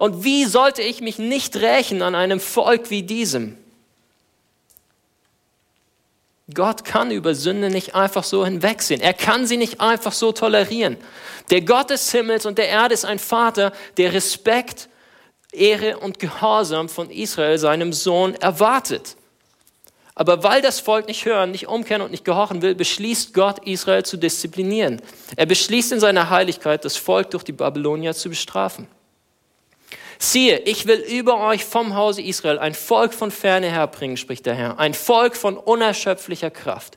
Und 0.00 0.24
wie 0.24 0.46
sollte 0.46 0.82
ich 0.82 1.00
mich 1.00 1.20
nicht 1.20 1.54
rächen 1.54 2.02
an 2.02 2.16
einem 2.16 2.40
Volk 2.40 2.90
wie 2.90 3.04
diesem? 3.04 3.56
Gott 6.52 6.84
kann 6.84 7.10
über 7.10 7.34
Sünde 7.34 7.70
nicht 7.70 7.94
einfach 7.94 8.22
so 8.22 8.44
hinwegsehen. 8.44 9.00
Er 9.00 9.14
kann 9.14 9.46
sie 9.46 9.56
nicht 9.56 9.80
einfach 9.80 10.12
so 10.12 10.32
tolerieren. 10.32 10.98
Der 11.50 11.62
Gott 11.62 11.88
des 11.88 12.10
Himmels 12.12 12.44
und 12.44 12.58
der 12.58 12.68
Erde 12.68 12.92
ist 12.92 13.06
ein 13.06 13.18
Vater, 13.18 13.72
der 13.96 14.12
Respekt, 14.12 14.88
Ehre 15.52 15.98
und 15.98 16.18
Gehorsam 16.18 16.88
von 16.88 17.08
Israel, 17.10 17.56
seinem 17.56 17.92
Sohn, 17.92 18.34
erwartet. 18.34 19.16
Aber 20.14 20.42
weil 20.42 20.60
das 20.62 20.80
Volk 20.80 21.08
nicht 21.08 21.24
hören, 21.24 21.50
nicht 21.50 21.66
umkehren 21.66 22.02
und 22.02 22.10
nicht 22.10 22.24
gehorchen 22.24 22.62
will, 22.62 22.74
beschließt 22.74 23.34
Gott, 23.34 23.66
Israel 23.66 24.04
zu 24.04 24.16
disziplinieren. 24.16 25.00
Er 25.36 25.46
beschließt 25.46 25.92
in 25.92 26.00
seiner 26.00 26.30
Heiligkeit, 26.30 26.84
das 26.84 26.96
Volk 26.96 27.30
durch 27.30 27.42
die 27.42 27.52
Babylonier 27.52 28.14
zu 28.14 28.28
bestrafen. 28.28 28.86
Siehe, 30.24 30.58
ich 30.60 30.86
will 30.86 31.00
über 31.00 31.38
euch 31.46 31.66
vom 31.66 31.94
Hause 31.94 32.22
Israel 32.22 32.58
ein 32.58 32.72
Volk 32.72 33.12
von 33.12 33.30
ferne 33.30 33.70
herbringen, 33.70 34.16
spricht 34.16 34.46
der 34.46 34.54
Herr, 34.54 34.78
ein 34.78 34.94
Volk 34.94 35.36
von 35.36 35.58
unerschöpflicher 35.58 36.50
Kraft. 36.50 36.96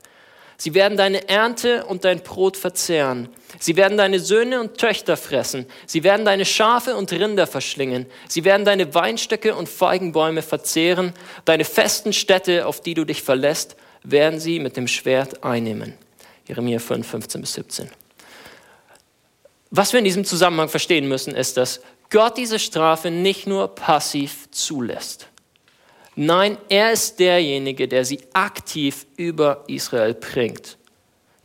Sie 0.56 0.72
werden 0.72 0.96
deine 0.96 1.28
Ernte 1.28 1.84
und 1.84 2.06
dein 2.06 2.20
Brot 2.20 2.56
verzehren. 2.56 3.28
Sie 3.60 3.76
werden 3.76 3.98
deine 3.98 4.18
Söhne 4.18 4.60
und 4.60 4.78
Töchter 4.78 5.18
fressen. 5.18 5.66
Sie 5.86 6.04
werden 6.04 6.24
deine 6.24 6.46
Schafe 6.46 6.96
und 6.96 7.12
Rinder 7.12 7.46
verschlingen. 7.46 8.06
Sie 8.28 8.44
werden 8.44 8.64
deine 8.64 8.94
Weinstöcke 8.94 9.54
und 9.54 9.68
Feigenbäume 9.68 10.40
verzehren. 10.40 11.12
Deine 11.44 11.66
festen 11.66 12.14
Städte, 12.14 12.66
auf 12.66 12.80
die 12.80 12.94
du 12.94 13.04
dich 13.04 13.22
verlässt, 13.22 13.76
werden 14.02 14.40
sie 14.40 14.58
mit 14.58 14.76
dem 14.78 14.88
Schwert 14.88 15.44
einnehmen. 15.44 15.92
Jeremia 16.46 16.78
5, 16.78 17.06
15 17.06 17.40
bis 17.42 17.52
17. 17.52 17.90
Was 19.70 19.92
wir 19.92 19.98
in 19.98 20.06
diesem 20.06 20.24
Zusammenhang 20.24 20.70
verstehen 20.70 21.06
müssen, 21.06 21.34
ist, 21.34 21.58
dass 21.58 21.82
Gott 22.10 22.36
diese 22.36 22.58
Strafe 22.58 23.10
nicht 23.10 23.46
nur 23.46 23.74
passiv 23.74 24.50
zulässt. 24.50 25.28
Nein, 26.16 26.58
er 26.68 26.92
ist 26.92 27.20
derjenige, 27.20 27.86
der 27.86 28.04
sie 28.04 28.20
aktiv 28.32 29.06
über 29.16 29.64
Israel 29.68 30.14
bringt. 30.14 30.76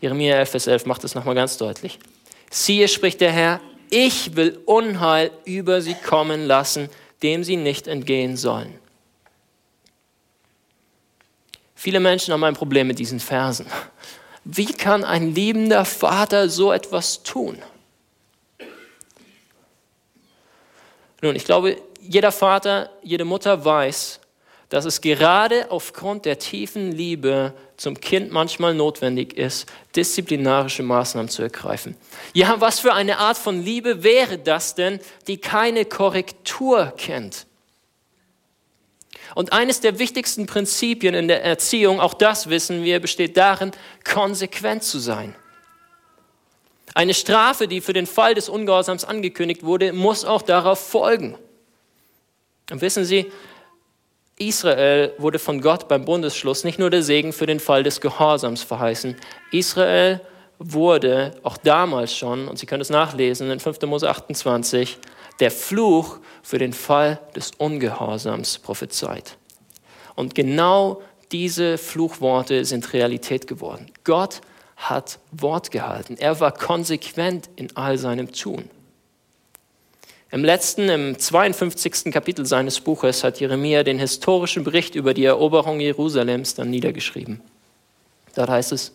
Jeremia 0.01 0.35
11, 0.37 0.49
Vers 0.49 0.67
11 0.67 0.85
macht 0.85 1.03
es 1.03 1.15
nochmal 1.15 1.35
ganz 1.35 1.57
deutlich. 1.57 1.99
Siehe, 2.49 2.87
spricht 2.87 3.21
der 3.21 3.31
Herr, 3.31 3.61
ich 3.89 4.35
will 4.35 4.59
Unheil 4.65 5.31
über 5.45 5.81
sie 5.81 5.93
kommen 5.93 6.45
lassen, 6.45 6.89
dem 7.21 7.43
sie 7.43 7.57
nicht 7.57 7.87
entgehen 7.87 8.35
sollen. 8.35 8.79
Viele 11.75 11.99
Menschen 11.99 12.33
haben 12.33 12.43
ein 12.43 12.55
Problem 12.55 12.87
mit 12.87 12.97
diesen 12.97 13.19
Versen. 13.19 13.65
Wie 14.45 14.73
kann 14.73 15.03
ein 15.03 15.35
liebender 15.35 15.85
Vater 15.85 16.49
so 16.49 16.71
etwas 16.71 17.23
tun? 17.23 17.57
Nun, 21.23 21.37
ich 21.37 21.45
glaube, 21.45 21.77
jeder 22.01 22.33
Vater, 22.33 22.89
jede 23.01 23.23
Mutter 23.23 23.63
weiß, 23.63 24.19
dass 24.67 24.83
es 24.83 24.99
gerade 24.99 25.71
aufgrund 25.71 26.25
der 26.25 26.37
tiefen 26.37 26.91
Liebe 26.91 27.53
zum 27.77 28.01
Kind 28.01 28.33
manchmal 28.33 28.73
notwendig 28.73 29.37
ist, 29.37 29.71
disziplinarische 29.95 30.83
Maßnahmen 30.83 31.29
zu 31.29 31.41
ergreifen. 31.41 31.95
Ja, 32.33 32.59
was 32.59 32.81
für 32.81 32.93
eine 32.93 33.19
Art 33.19 33.37
von 33.37 33.63
Liebe 33.63 34.03
wäre 34.03 34.37
das 34.37 34.75
denn, 34.75 34.99
die 35.27 35.37
keine 35.37 35.85
Korrektur 35.85 36.93
kennt? 36.97 37.45
Und 39.33 39.53
eines 39.53 39.79
der 39.79 39.99
wichtigsten 39.99 40.45
Prinzipien 40.45 41.13
in 41.13 41.29
der 41.29 41.41
Erziehung, 41.41 42.01
auch 42.01 42.15
das 42.15 42.49
wissen 42.49 42.83
wir, 42.83 42.99
besteht 42.99 43.37
darin, 43.37 43.71
konsequent 44.03 44.83
zu 44.83 44.99
sein. 44.99 45.35
Eine 46.93 47.13
Strafe, 47.13 47.67
die 47.67 47.81
für 47.81 47.93
den 47.93 48.05
Fall 48.05 48.35
des 48.35 48.49
Ungehorsams 48.49 49.03
angekündigt 49.05 49.63
wurde, 49.63 49.93
muss 49.93 50.25
auch 50.25 50.41
darauf 50.41 50.79
folgen. 50.79 51.37
Und 52.71 52.81
wissen 52.81 53.03
Sie, 53.05 53.31
Israel 54.37 55.13
wurde 55.17 55.39
von 55.39 55.61
Gott 55.61 55.87
beim 55.87 56.05
Bundesschluss 56.05 56.63
nicht 56.63 56.79
nur 56.79 56.89
der 56.89 57.03
Segen 57.03 57.33
für 57.33 57.45
den 57.45 57.59
Fall 57.59 57.83
des 57.83 58.01
Gehorsams 58.01 58.63
verheißen. 58.63 59.15
Israel 59.51 60.21
wurde 60.59 61.33
auch 61.43 61.57
damals 61.57 62.15
schon, 62.15 62.47
und 62.47 62.57
Sie 62.57 62.65
können 62.65 62.81
es 62.81 62.89
nachlesen 62.89 63.51
in 63.51 63.59
5. 63.59 63.81
Mose 63.83 64.09
28, 64.09 64.97
der 65.39 65.51
Fluch 65.51 66.19
für 66.41 66.57
den 66.57 66.73
Fall 66.73 67.19
des 67.35 67.51
Ungehorsams 67.57 68.59
prophezeit. 68.59 69.37
Und 70.15 70.35
genau 70.35 71.01
diese 71.31 71.77
Fluchworte 71.77 72.65
sind 72.65 72.93
Realität 72.93 73.47
geworden. 73.47 73.91
Gott 74.03 74.41
hat 74.89 75.19
Wort 75.31 75.71
gehalten. 75.71 76.17
Er 76.17 76.39
war 76.39 76.51
konsequent 76.51 77.49
in 77.55 77.75
all 77.75 77.97
seinem 77.97 78.31
Tun. 78.31 78.69
Im 80.31 80.43
letzten, 80.43 80.89
im 80.89 81.19
52. 81.19 82.11
Kapitel 82.11 82.45
seines 82.45 82.79
Buches 82.79 83.23
hat 83.23 83.39
Jeremia 83.39 83.83
den 83.83 83.99
historischen 83.99 84.63
Bericht 84.63 84.95
über 84.95 85.13
die 85.13 85.25
Eroberung 85.25 85.79
Jerusalems 85.79 86.55
dann 86.55 86.71
niedergeschrieben. 86.71 87.39
Dort 88.35 88.49
heißt 88.49 88.71
es, 88.71 88.93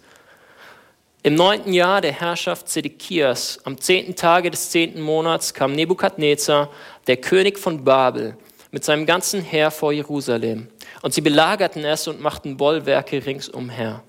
im 1.23 1.35
neunten 1.35 1.73
Jahr 1.73 2.01
der 2.01 2.13
Herrschaft 2.13 2.69
Zedekias, 2.69 3.61
am 3.65 3.81
zehnten 3.81 4.17
Tage 4.17 4.51
des 4.51 4.71
zehnten 4.71 5.01
Monats, 5.01 5.53
kam 5.55 5.75
Nebukadnezar, 5.75 6.71
der 7.07 7.19
König 7.19 7.59
von 7.59 7.85
Babel, 7.85 8.37
mit 8.71 8.85
seinem 8.85 9.07
ganzen 9.07 9.41
Heer 9.41 9.71
vor 9.71 9.93
Jerusalem. 9.93 10.69
Und 11.03 11.15
sie 11.15 11.21
belagerten 11.21 11.85
es 11.85 12.09
und 12.09 12.21
machten 12.21 12.57
Bollwerke 12.57 13.25
ringsumher. 13.25 14.03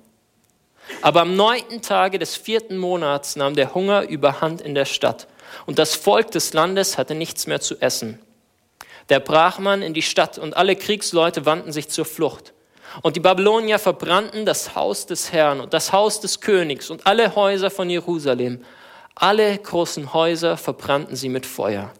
Aber 1.01 1.21
am 1.21 1.35
neunten 1.35 1.81
Tage 1.81 2.19
des 2.19 2.35
vierten 2.35 2.77
Monats 2.77 3.35
nahm 3.35 3.55
der 3.55 3.73
Hunger 3.73 4.03
überhand 4.03 4.61
in 4.61 4.75
der 4.75 4.85
Stadt, 4.85 5.27
und 5.65 5.79
das 5.79 5.95
Volk 5.95 6.31
des 6.31 6.53
Landes 6.53 6.97
hatte 6.97 7.15
nichts 7.15 7.47
mehr 7.47 7.59
zu 7.59 7.79
essen. 7.81 8.19
Da 9.07 9.19
brach 9.19 9.57
man 9.59 9.81
in 9.81 9.93
die 9.93 10.01
Stadt, 10.01 10.37
und 10.37 10.55
alle 10.55 10.75
Kriegsleute 10.75 11.45
wandten 11.45 11.71
sich 11.71 11.89
zur 11.89 12.05
Flucht. 12.05 12.53
Und 13.01 13.15
die 13.15 13.19
Babylonier 13.19 13.79
verbrannten 13.79 14.45
das 14.45 14.75
Haus 14.75 15.05
des 15.05 15.31
Herrn 15.31 15.59
und 15.59 15.73
das 15.73 15.93
Haus 15.93 16.21
des 16.21 16.41
Königs 16.41 16.89
und 16.89 17.05
alle 17.05 17.35
Häuser 17.35 17.69
von 17.69 17.89
Jerusalem. 17.89 18.63
Alle 19.15 19.57
großen 19.57 20.13
Häuser 20.13 20.57
verbrannten 20.57 21.15
sie 21.15 21.29
mit 21.29 21.45
Feuer. 21.45 21.91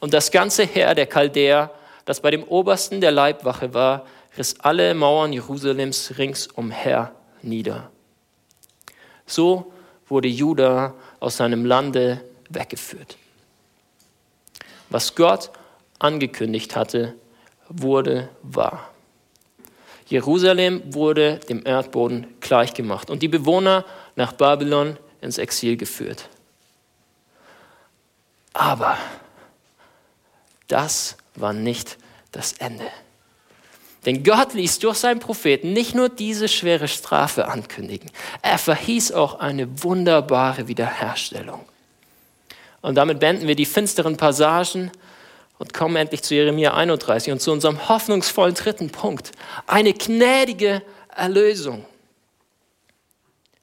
Und 0.00 0.12
das 0.12 0.30
ganze 0.30 0.64
Heer 0.64 0.94
der 0.94 1.06
Chaldäer, 1.06 1.70
das 2.04 2.20
bei 2.20 2.30
dem 2.30 2.44
Obersten 2.44 3.00
der 3.00 3.12
Leibwache 3.12 3.72
war, 3.72 4.04
riss 4.36 4.56
alle 4.60 4.94
Mauern 4.94 5.32
Jerusalems 5.32 6.14
ringsumher 6.18 7.12
nieder. 7.44 7.90
So 9.26 9.72
wurde 10.06 10.28
Juda 10.28 10.94
aus 11.20 11.36
seinem 11.36 11.64
Lande 11.64 12.22
weggeführt. 12.50 13.16
Was 14.90 15.14
Gott 15.14 15.50
angekündigt 15.98 16.76
hatte, 16.76 17.14
wurde 17.68 18.28
wahr. 18.42 18.90
Jerusalem 20.06 20.82
wurde 20.94 21.40
dem 21.48 21.64
Erdboden 21.64 22.26
gleichgemacht 22.40 23.10
und 23.10 23.22
die 23.22 23.28
Bewohner 23.28 23.84
nach 24.16 24.32
Babylon 24.32 24.98
ins 25.20 25.38
Exil 25.38 25.76
geführt. 25.76 26.28
Aber 28.52 28.98
das 30.68 31.16
war 31.34 31.52
nicht 31.52 31.98
das 32.32 32.52
Ende. 32.54 32.86
Denn 34.04 34.22
Gott 34.22 34.54
ließ 34.54 34.80
durch 34.80 34.98
seinen 34.98 35.20
Propheten 35.20 35.72
nicht 35.72 35.94
nur 35.94 36.08
diese 36.08 36.48
schwere 36.48 36.88
Strafe 36.88 37.48
ankündigen, 37.48 38.10
er 38.42 38.58
verhieß 38.58 39.12
auch 39.12 39.40
eine 39.40 39.82
wunderbare 39.82 40.68
Wiederherstellung. 40.68 41.64
Und 42.82 42.96
damit 42.96 43.18
beenden 43.18 43.48
wir 43.48 43.56
die 43.56 43.64
finsteren 43.64 44.16
Passagen 44.16 44.90
und 45.58 45.72
kommen 45.72 45.96
endlich 45.96 46.22
zu 46.22 46.34
Jeremia 46.34 46.74
31 46.74 47.32
und 47.32 47.40
zu 47.40 47.50
unserem 47.50 47.88
hoffnungsvollen 47.88 48.54
dritten 48.54 48.90
Punkt. 48.90 49.32
Eine 49.66 49.94
gnädige 49.94 50.82
Erlösung. 51.16 51.86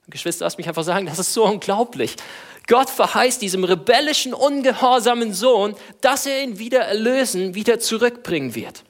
Geschwister, 0.08 0.45
lasst 0.45 0.58
mich 0.58 0.67
einfach 0.67 0.84
sagen, 0.84 1.06
das 1.06 1.19
ist 1.19 1.34
so 1.34 1.45
unglaublich. 1.45 2.15
Gott 2.67 2.89
verheißt 2.89 3.41
diesem 3.41 3.63
rebellischen, 3.63 4.34
ungehorsamen 4.34 5.34
Sohn, 5.34 5.75
dass 6.01 6.25
er 6.25 6.43
ihn 6.43 6.60
wieder 6.60 6.80
erlösen, 6.80 7.54
wieder 7.56 7.80
zurückbringen 7.80 8.56
wird. 8.56 8.84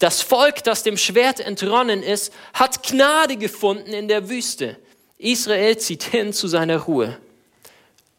Das 0.00 0.22
Volk, 0.22 0.64
das 0.64 0.82
dem 0.82 0.96
Schwert 0.96 1.40
entronnen 1.40 2.02
ist, 2.02 2.32
hat 2.54 2.82
Gnade 2.82 3.36
gefunden 3.36 3.92
in 3.92 4.08
der 4.08 4.28
Wüste. 4.30 4.78
Israel 5.18 5.76
zieht 5.76 6.02
hin 6.02 6.32
zu 6.32 6.48
seiner 6.48 6.78
Ruhe. 6.78 7.18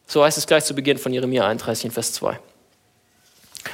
So 0.06 0.24
heißt 0.24 0.38
es 0.38 0.46
gleich 0.46 0.64
zu 0.64 0.76
Beginn 0.76 1.00
von 1.00 1.12
Jeremia 1.12 1.46
31, 1.48 1.92
Vers 1.92 2.14
2. 2.14 2.40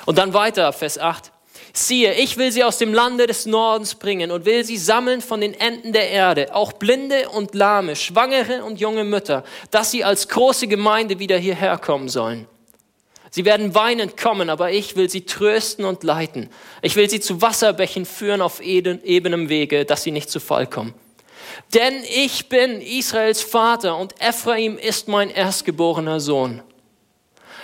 Und 0.06 0.18
dann 0.18 0.34
weiter, 0.34 0.72
Vers 0.72 0.98
8. 0.98 1.34
Siehe, 1.74 2.14
ich 2.14 2.38
will 2.38 2.52
sie 2.52 2.64
aus 2.64 2.78
dem 2.78 2.94
Lande 2.94 3.28
des 3.28 3.46
Nordens 3.46 3.96
bringen 3.96 4.32
und 4.32 4.46
will 4.46 4.64
sie 4.64 4.78
sammeln 4.78 5.22
von 5.22 5.42
den 5.42 5.54
Enden 5.54 5.92
der 5.92 6.10
Erde, 6.10 6.56
auch 6.56 6.72
Blinde 6.72 7.28
und 7.30 7.56
Lahme, 7.56 7.98
Schwangere 7.98 8.64
und 8.64 8.80
junge 8.80 9.04
Mütter, 9.04 9.44
dass 9.70 9.92
sie 9.92 10.06
als 10.06 10.30
große 10.30 10.68
Gemeinde 10.68 11.20
wieder 11.20 11.38
hierher 11.38 11.78
kommen 11.78 12.08
sollen. 12.08 12.48
Sie 13.38 13.46
werden 13.46 13.76
weinend 13.76 14.18
kommen, 14.18 14.50
aber 14.50 14.72
ich 14.72 14.96
will 14.96 15.12
sie 15.12 15.28
trösten 15.28 15.86
und 15.86 16.04
leiten. 16.04 16.50
Ich 16.82 16.96
will 16.96 17.08
sie 17.08 17.20
zu 17.20 17.40
Wasserbächen 17.40 18.08
führen 18.08 18.42
auf 18.42 18.62
ebenem 18.62 19.48
Wege, 19.48 19.86
dass 19.86 20.02
sie 20.02 20.10
nicht 20.10 20.32
zu 20.32 20.40
Fall 20.40 20.66
kommen. 20.66 20.96
Denn 21.72 22.04
ich 22.16 22.50
bin 22.50 22.82
Israels 22.82 23.44
Vater 23.44 23.96
und 23.96 24.20
Ephraim 24.20 24.80
ist 24.80 25.08
mein 25.08 25.30
erstgeborener 25.30 26.20
Sohn. 26.20 26.64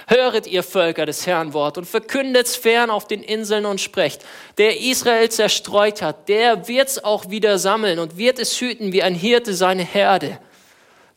Höret 0.05 0.45
ihr 0.45 0.61
Völker 0.61 1.07
des 1.07 1.25
Herrn 1.25 1.55
Wort 1.55 1.79
und 1.79 1.85
verkündet's 1.85 2.55
fern 2.55 2.91
auf 2.91 3.07
den 3.07 3.23
Inseln 3.23 3.65
und 3.65 3.81
sprecht. 3.81 4.21
Der 4.59 4.79
Israel 4.79 5.29
zerstreut 5.29 6.03
hat, 6.03 6.29
der 6.29 6.67
wird's 6.67 7.03
auch 7.03 7.31
wieder 7.31 7.57
sammeln 7.57 7.97
und 7.97 8.15
wird 8.19 8.37
es 8.37 8.61
hüten 8.61 8.93
wie 8.93 9.01
ein 9.01 9.15
Hirte 9.15 9.55
seine 9.55 9.81
Herde. 9.81 10.37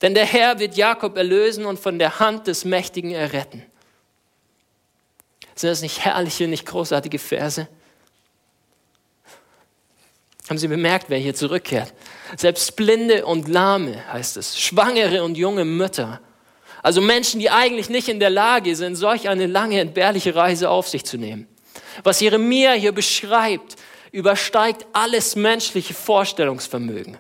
Denn 0.01 0.15
der 0.15 0.25
Herr 0.25 0.59
wird 0.59 0.79
Jakob 0.79 1.19
erlösen 1.19 1.67
und 1.67 1.79
von 1.79 1.99
der 1.99 2.21
Hand 2.21 2.47
des 2.47 2.65
Mächtigen 2.65 3.11
erretten. 3.11 3.63
Sind 5.57 5.71
das 5.71 5.83
nicht 5.83 6.05
herrliche, 6.05 6.47
nicht 6.47 6.67
großartige 6.67 7.19
Verse? 7.19 7.67
Haben 10.49 10.59
Sie 10.59 10.69
bemerkt, 10.69 11.07
wer 11.11 11.19
hier 11.19 11.35
zurückkehrt? 11.35 11.93
Selbst 12.37 12.77
Blinde 12.77 13.27
und 13.27 13.49
Lahme 13.49 14.07
heißt 14.13 14.37
es, 14.37 14.61
Schwangere 14.61 15.25
und 15.25 15.37
junge 15.37 15.65
Mütter 15.65 16.21
also 16.87 17.01
Menschen, 17.01 17.41
die 17.41 17.51
eigentlich 17.51 17.89
nicht 17.89 18.09
in 18.09 18.21
der 18.21 18.31
Lage 18.31 18.77
sind, 18.77 18.95
solch 18.95 19.29
eine 19.29 19.47
lange, 19.47 19.81
entbehrliche 19.81 20.37
Reise 20.37 20.71
auf 20.71 20.87
sich 20.87 21.05
zu 21.05 21.19
nehmen. 21.19 21.49
Was 22.05 22.21
Jeremia 22.21 22.75
hier 22.75 22.93
beschreibt, 22.93 23.75
übersteigt 24.13 24.87
alles 24.93 25.35
menschliche 25.35 25.95
Vorstellungsvermögen. 25.95 27.19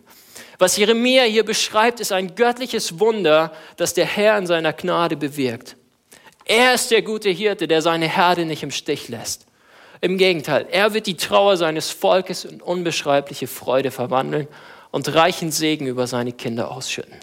Was 0.60 0.76
Jeremia 0.76 1.24
hier 1.24 1.44
beschreibt, 1.44 1.98
ist 1.98 2.12
ein 2.12 2.36
göttliches 2.36 3.00
Wunder, 3.00 3.52
das 3.76 3.92
der 3.92 4.06
Herr 4.06 4.38
in 4.38 4.46
seiner 4.46 4.72
Gnade 4.72 5.16
bewirkt. 5.16 5.76
Er 6.46 6.74
ist 6.74 6.92
der 6.92 7.02
gute 7.02 7.28
Hirte, 7.28 7.66
der 7.66 7.82
seine 7.82 8.08
Herde 8.08 8.44
nicht 8.44 8.62
im 8.62 8.70
Stich 8.70 9.08
lässt. 9.08 9.46
Im 10.00 10.16
Gegenteil, 10.16 10.66
er 10.70 10.94
wird 10.94 11.06
die 11.06 11.16
Trauer 11.16 11.56
seines 11.56 11.90
Volkes 11.90 12.44
in 12.44 12.60
unbeschreibliche 12.60 13.48
Freude 13.48 13.90
verwandeln 13.90 14.46
und 14.92 15.12
reichen 15.12 15.50
Segen 15.50 15.86
über 15.86 16.06
seine 16.06 16.32
Kinder 16.32 16.70
ausschütten. 16.70 17.16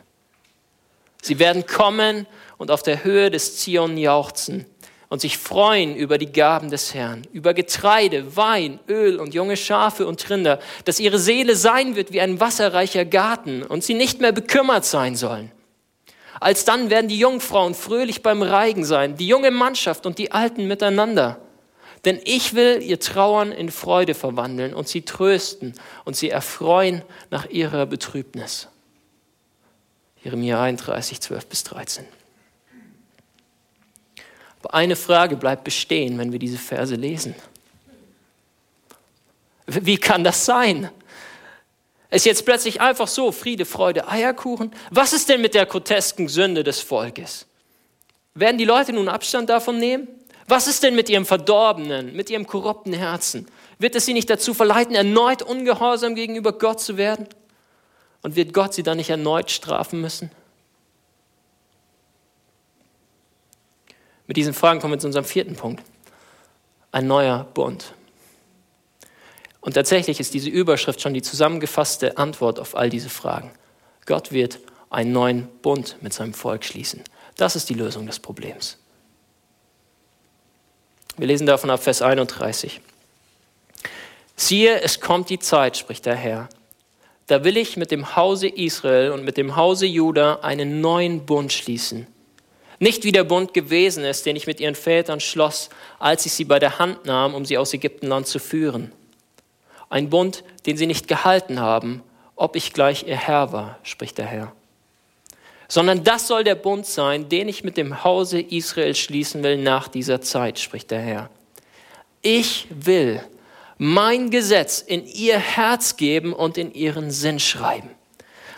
Sie 1.22 1.40
werden 1.40 1.66
kommen 1.66 2.28
und 2.58 2.70
auf 2.70 2.84
der 2.84 3.06
Höhe 3.06 3.32
des 3.32 3.58
Zion 3.58 3.98
jauchzen 3.98 4.66
und 5.08 5.22
sich 5.22 5.38
freuen 5.38 5.96
über 5.96 6.18
die 6.18 6.34
Gaben 6.34 6.70
des 6.70 6.94
Herrn, 6.94 7.26
über 7.32 7.54
Getreide, 7.54 8.36
Wein, 8.36 8.80
Öl 8.90 9.20
und 9.20 9.34
junge 9.34 9.56
Schafe 9.56 10.06
und 10.06 10.30
Rinder, 10.30 10.60
dass 10.84 11.00
ihre 11.00 11.20
Seele 11.20 11.56
sein 11.56 11.96
wird 11.96 12.12
wie 12.12 12.20
ein 12.20 12.42
wasserreicher 12.42 13.06
Garten 13.06 13.64
und 13.64 13.86
sie 13.86 13.94
nicht 13.94 14.20
mehr 14.20 14.34
bekümmert 14.34 14.84
sein 14.84 15.16
sollen. 15.16 15.52
Alsdann 16.44 16.90
werden 16.90 17.08
die 17.08 17.18
Jungfrauen 17.18 17.74
fröhlich 17.74 18.22
beim 18.22 18.42
Reigen 18.42 18.86
sein, 18.86 19.18
die 19.18 19.28
junge 19.28 19.52
Mannschaft 19.52 20.06
und 20.06 20.18
die 20.18 20.32
Alten 20.32 20.68
miteinander. 20.68 21.40
Denn 22.06 22.20
ich 22.26 22.54
will 22.54 22.82
ihr 22.82 23.00
Trauern 23.00 23.52
in 23.52 23.72
Freude 23.72 24.14
verwandeln 24.14 24.74
und 24.74 24.88
sie 24.88 25.04
trösten 25.04 25.74
und 26.04 26.16
sie 26.16 26.30
erfreuen 26.30 27.02
nach 27.30 27.46
ihrer 27.50 27.86
Betrübnis. 27.86 28.68
Jeremia 30.24 30.62
31, 30.62 31.22
12 31.22 31.46
bis 31.48 31.64
13. 31.64 32.06
Aber 34.62 34.74
eine 34.74 34.96
Frage 34.96 35.36
bleibt 35.36 35.64
bestehen, 35.64 36.18
wenn 36.18 36.32
wir 36.32 36.40
diese 36.40 36.58
Verse 36.58 36.96
lesen. 36.96 37.36
Wie 39.66 39.98
kann 39.98 40.24
das 40.24 40.46
sein? 40.46 40.90
Ist 42.14 42.28
jetzt 42.28 42.46
plötzlich 42.46 42.80
einfach 42.80 43.08
so 43.08 43.32
Friede, 43.32 43.66
Freude, 43.66 44.08
Eierkuchen? 44.08 44.72
Was 44.92 45.14
ist 45.14 45.30
denn 45.30 45.42
mit 45.42 45.56
der 45.56 45.66
grotesken 45.66 46.28
Sünde 46.28 46.64
des 46.64 46.80
Volkes? 46.80 47.48
Werden 48.36 48.60
die 48.60 48.66
Leute 48.66 48.94
nun 48.94 49.10
Abstand 49.10 49.50
davon 49.50 49.80
nehmen? 49.80 50.08
Was 50.48 50.68
ist 50.68 50.84
denn 50.84 50.94
mit 50.94 51.10
ihrem 51.10 51.26
verdorbenen, 51.26 52.16
mit 52.16 52.30
ihrem 52.30 52.46
korrupten 52.46 52.94
Herzen? 52.94 53.48
Wird 53.80 53.96
es 53.96 54.06
sie 54.06 54.14
nicht 54.14 54.30
dazu 54.30 54.54
verleiten, 54.54 54.94
erneut 54.94 55.42
ungehorsam 55.42 56.14
gegenüber 56.14 56.54
Gott 56.54 56.80
zu 56.82 56.98
werden? 56.98 57.28
Und 58.22 58.36
wird 58.36 58.54
Gott 58.54 58.76
sie 58.76 58.84
dann 58.84 58.98
nicht 58.98 59.10
erneut 59.10 59.50
strafen 59.50 60.00
müssen? 60.00 60.30
Mit 64.28 64.38
diesen 64.38 64.54
Fragen 64.54 64.80
kommen 64.80 64.94
wir 64.94 65.00
zu 65.00 65.08
unserem 65.08 65.26
vierten 65.26 65.56
Punkt. 65.56 65.84
Ein 66.92 67.08
neuer 67.08 67.44
Bund. 67.56 67.96
Und 69.64 69.76
tatsächlich 69.76 70.20
ist 70.20 70.34
diese 70.34 70.50
Überschrift 70.50 71.00
schon 71.00 71.14
die 71.14 71.22
zusammengefasste 71.22 72.18
Antwort 72.18 72.60
auf 72.60 72.76
all 72.76 72.90
diese 72.90 73.10
Fragen. 73.10 73.50
Gott 74.06 74.34
wird 74.34 74.60
einen 74.90 75.14
neuen 75.14 75.48
Bund 75.62 75.96
mit 76.02 76.12
seinem 76.12 76.34
Volk 76.34 76.66
schließen. 76.66 77.02
Das 77.38 77.56
ist 77.56 77.70
die 77.70 77.74
Lösung 77.74 78.06
des 78.06 78.20
Problems. 78.20 78.78
Wir 81.16 81.28
lesen 81.28 81.48
davon 81.48 81.70
ab 81.70 81.82
Vers 81.82 82.02
31. 82.02 82.82
Siehe, 84.36 84.82
es 84.82 85.00
kommt 85.00 85.30
die 85.30 85.40
Zeit, 85.40 85.78
spricht 85.78 86.06
der 86.06 86.16
Herr. 86.16 86.50
Da 87.28 87.46
will 87.46 87.56
ich 87.56 87.78
mit 87.78 87.90
dem 87.90 88.18
Hause 88.18 88.50
Israel 88.50 89.12
und 89.12 89.24
mit 89.24 89.38
dem 89.38 89.56
Hause 89.56 89.86
Juda 89.86 90.40
einen 90.42 90.82
neuen 90.82 91.26
Bund 91.26 91.54
schließen. 91.54 92.06
Nicht 92.80 93.06
wie 93.06 93.14
der 93.14 93.24
Bund 93.24 93.54
gewesen 93.54 94.04
ist, 94.04 94.26
den 94.26 94.36
ich 94.36 94.46
mit 94.46 94.60
ihren 94.60 94.76
Vätern 94.76 95.22
schloss, 95.22 95.70
als 96.00 96.26
ich 96.26 96.34
sie 96.34 96.44
bei 96.44 96.60
der 96.60 96.80
Hand 96.80 97.06
nahm, 97.06 97.34
um 97.34 97.46
sie 97.46 97.58
aus 97.58 97.74
Ägyptenland 97.74 98.28
zu 98.28 98.40
führen. 98.40 98.92
Ein 99.94 100.10
Bund, 100.10 100.44
den 100.66 100.76
sie 100.76 100.88
nicht 100.88 101.08
gehalten 101.08 101.60
haben, 101.60 102.02
ob 102.36 102.56
ich 102.56 102.74
gleich 102.74 103.06
ihr 103.06 103.16
Herr 103.16 103.54
war, 103.54 103.78
spricht 103.84 104.18
der 104.18 104.26
Herr. 104.26 104.52
Sondern 105.68 106.04
das 106.04 106.28
soll 106.28 106.44
der 106.44 106.56
Bund 106.56 106.88
sein, 106.88 107.30
den 107.30 107.48
ich 107.48 107.64
mit 107.64 107.78
dem 107.78 108.04
Hause 108.04 108.42
Israel 108.42 108.96
schließen 108.96 109.44
will 109.44 109.58
nach 109.58 109.88
dieser 109.88 110.20
Zeit, 110.20 110.58
spricht 110.58 110.90
der 110.90 111.00
Herr. 111.00 111.30
Ich 112.24 112.66
will 112.72 113.24
mein 113.78 114.32
Gesetz 114.32 114.82
in 114.82 115.06
ihr 115.06 115.38
Herz 115.38 115.96
geben 115.96 116.34
und 116.34 116.58
in 116.58 116.74
ihren 116.74 117.12
Sinn 117.12 117.40
schreiben. 117.40 117.92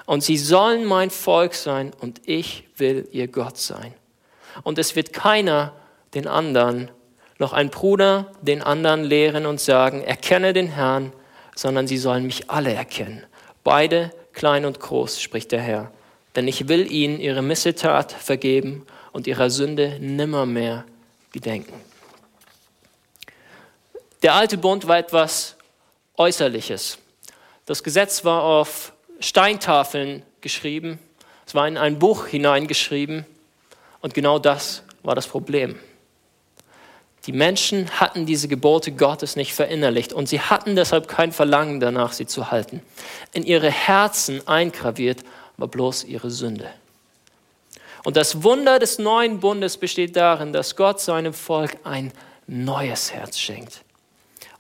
Und 0.06 0.24
sie 0.24 0.38
sollen 0.38 0.86
mein 0.86 1.10
Volk 1.10 1.54
sein 1.54 1.91
und 2.00 2.21
ich 2.26 2.63
will 2.78 3.10
ihr 3.12 3.28
Gott 3.28 3.58
sein. 3.58 3.93
Und 4.63 4.80
es 4.80 4.95
wird 4.95 5.12
keiner 5.12 5.74
den 6.13 6.28
anderen, 6.28 6.91
noch 7.39 7.52
ein 7.52 7.71
Bruder 7.71 8.32
den 8.41 8.62
anderen 8.62 9.04
lehren 9.04 9.45
und 9.45 9.60
sagen, 9.60 10.02
erkenne 10.02 10.54
den 10.54 10.67
Herrn, 10.67 11.12
sondern 11.55 11.87
sie 11.87 11.97
sollen 11.97 12.25
mich 12.25 12.49
alle 12.49 12.73
erkennen. 12.73 13.23
Beide, 13.63 14.11
klein 14.33 14.65
und 14.65 14.79
groß, 14.79 15.21
spricht 15.21 15.51
der 15.51 15.61
Herr. 15.61 15.91
Denn 16.35 16.47
ich 16.47 16.67
will 16.67 16.91
ihnen 16.91 17.19
ihre 17.19 17.41
Missetat 17.41 18.11
vergeben 18.11 18.85
und 19.13 19.25
ihrer 19.25 19.49
Sünde 19.49 19.97
nimmermehr 19.99 20.83
gedenken. 21.31 21.73
Der 24.21 24.33
alte 24.33 24.57
Bund 24.57 24.87
war 24.87 24.97
etwas 24.97 25.55
Äußerliches. 26.17 26.97
Das 27.65 27.83
Gesetz 27.83 28.25
war 28.25 28.43
auf 28.43 28.93
Steintafeln 29.19 30.23
geschrieben, 30.41 30.99
es 31.47 31.55
war 31.55 31.67
in 31.67 31.77
ein 31.77 31.99
Buch 31.99 32.27
hineingeschrieben 32.27 33.25
und 34.01 34.13
genau 34.13 34.39
das 34.39 34.83
war 35.03 35.15
das 35.15 35.27
Problem. 35.27 35.79
Die 37.25 37.31
Menschen 37.31 37.89
hatten 37.99 38.25
diese 38.25 38.47
Gebote 38.47 38.91
Gottes 38.91 39.35
nicht 39.35 39.53
verinnerlicht 39.53 40.13
und 40.13 40.29
sie 40.29 40.39
hatten 40.39 40.75
deshalb 40.75 41.07
kein 41.07 41.31
Verlangen 41.31 41.79
danach, 41.79 42.13
sie 42.13 42.27
zu 42.27 42.51
halten. 42.51 42.81
In 43.33 43.43
ihre 43.43 43.71
Herzen 43.71 44.47
eingraviert 44.47 45.23
war 45.57 45.67
bloß 45.67 46.03
ihre 46.03 46.29
Sünde. 46.29 46.69
Und 48.03 48.17
das 48.17 48.43
Wunder 48.43 48.77
des 48.77 48.99
neuen 48.99 49.39
Bundes 49.39 49.77
besteht 49.77 50.15
darin, 50.15 50.53
dass 50.53 50.75
Gott 50.75 51.01
seinem 51.01 51.33
Volk 51.33 51.77
ein 51.83 52.11
neues 52.45 53.11
Herz 53.11 53.39
schenkt. 53.39 53.81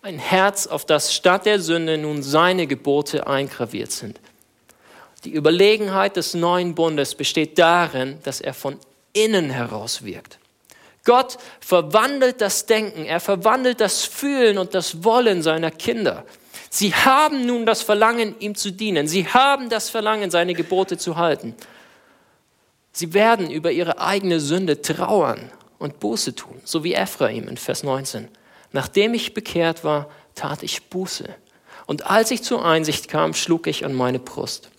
Ein 0.01 0.17
Herz, 0.17 0.65
auf 0.65 0.85
das 0.85 1.13
statt 1.13 1.45
der 1.45 1.59
Sünde 1.59 1.99
nun 1.99 2.23
seine 2.23 2.65
Gebote 2.65 3.27
eingraviert 3.27 3.91
sind. 3.91 4.19
Die 5.23 5.31
Überlegenheit 5.31 6.15
des 6.15 6.33
neuen 6.33 6.73
Bundes 6.73 7.13
besteht 7.13 7.59
darin, 7.59 8.17
dass 8.23 8.41
er 8.41 8.55
von 8.55 8.79
innen 9.13 9.51
heraus 9.51 10.03
wirkt. 10.03 10.39
Gott 11.05 11.37
verwandelt 11.61 12.41
das 12.41 12.65
Denken, 12.65 13.05
er 13.05 13.19
verwandelt 13.19 13.79
das 13.79 14.03
Fühlen 14.03 14.57
und 14.57 14.73
das 14.75 15.03
Wollen 15.03 15.41
seiner 15.41 15.71
Kinder. 15.71 16.25
Sie 16.69 16.93
haben 16.93 17.45
nun 17.45 17.65
das 17.65 17.83
Verlangen, 17.83 18.35
ihm 18.39 18.55
zu 18.55 18.71
dienen. 18.71 19.07
Sie 19.07 19.27
haben 19.27 19.69
das 19.69 19.89
Verlangen, 19.89 20.29
seine 20.29 20.53
Gebote 20.53 20.97
zu 20.97 21.15
halten. 21.15 21.55
Sie 22.91 23.13
werden 23.13 23.49
über 23.49 23.71
ihre 23.71 23.99
eigene 23.99 24.39
Sünde 24.39 24.81
trauern 24.81 25.51
und 25.79 25.99
Buße 25.99 26.35
tun, 26.35 26.59
so 26.65 26.83
wie 26.83 26.93
Ephraim 26.93 27.47
in 27.47 27.57
Vers 27.57 27.83
19. 27.83 28.27
Nachdem 28.71 29.13
ich 29.13 29.33
bekehrt 29.33 29.83
war, 29.83 30.09
tat 30.33 30.63
ich 30.63 30.89
Buße. 30.89 31.29
Und 31.85 32.07
als 32.07 32.31
ich 32.31 32.41
zur 32.41 32.65
Einsicht 32.65 33.07
kam, 33.07 33.33
schlug 33.33 33.67
ich 33.67 33.85
an 33.85 33.93
meine 33.93 34.19
Brust. 34.19 34.69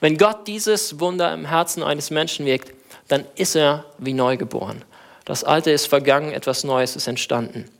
Wenn 0.00 0.18
Gott 0.18 0.46
dieses 0.46 1.00
Wunder 1.00 1.32
im 1.32 1.46
Herzen 1.46 1.82
eines 1.82 2.10
Menschen 2.10 2.46
wirkt, 2.46 2.72
dann 3.08 3.24
ist 3.36 3.56
er 3.56 3.84
wie 3.98 4.12
neugeboren. 4.12 4.84
Das 5.28 5.44
Alte 5.44 5.70
ist 5.70 5.86
vergangen, 5.88 6.32
etwas 6.32 6.64
Neues 6.64 6.96
ist 6.96 7.06
entstanden. 7.06 7.70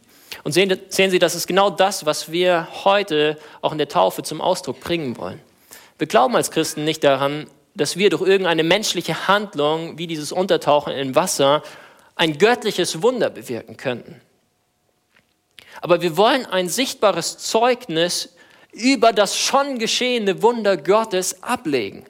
Und 0.44 0.52
sehen, 0.52 0.78
sehen 0.90 1.10
Sie, 1.10 1.18
das 1.18 1.34
ist 1.34 1.46
genau 1.46 1.70
das, 1.70 2.04
was 2.04 2.30
wir 2.30 2.68
heute 2.84 3.38
auch 3.62 3.72
in 3.72 3.78
der 3.78 3.88
Taufe 3.88 4.22
zum 4.22 4.42
Ausdruck 4.42 4.80
bringen 4.80 5.16
wollen. 5.16 5.40
Wir 5.96 6.06
glauben 6.06 6.36
als 6.36 6.50
Christen 6.50 6.84
nicht 6.84 7.02
daran, 7.02 7.46
dass 7.74 7.96
wir 7.96 8.10
durch 8.10 8.20
irgendeine 8.20 8.64
menschliche 8.64 9.28
Handlung, 9.28 9.96
wie 9.96 10.06
dieses 10.06 10.30
Untertauchen 10.30 10.92
in 10.92 11.14
Wasser, 11.14 11.62
ein 12.16 12.36
göttliches 12.36 13.02
Wunder 13.02 13.30
bewirken 13.30 13.78
könnten. 13.78 14.20
Aber 15.80 16.02
wir 16.02 16.18
wollen 16.18 16.44
ein 16.44 16.68
sichtbares 16.68 17.38
Zeugnis 17.38 18.34
über 18.72 19.14
das 19.14 19.38
schon 19.38 19.78
geschehene 19.78 20.42
Wunder 20.42 20.76
Gottes 20.76 21.42
ablegen. 21.42 22.04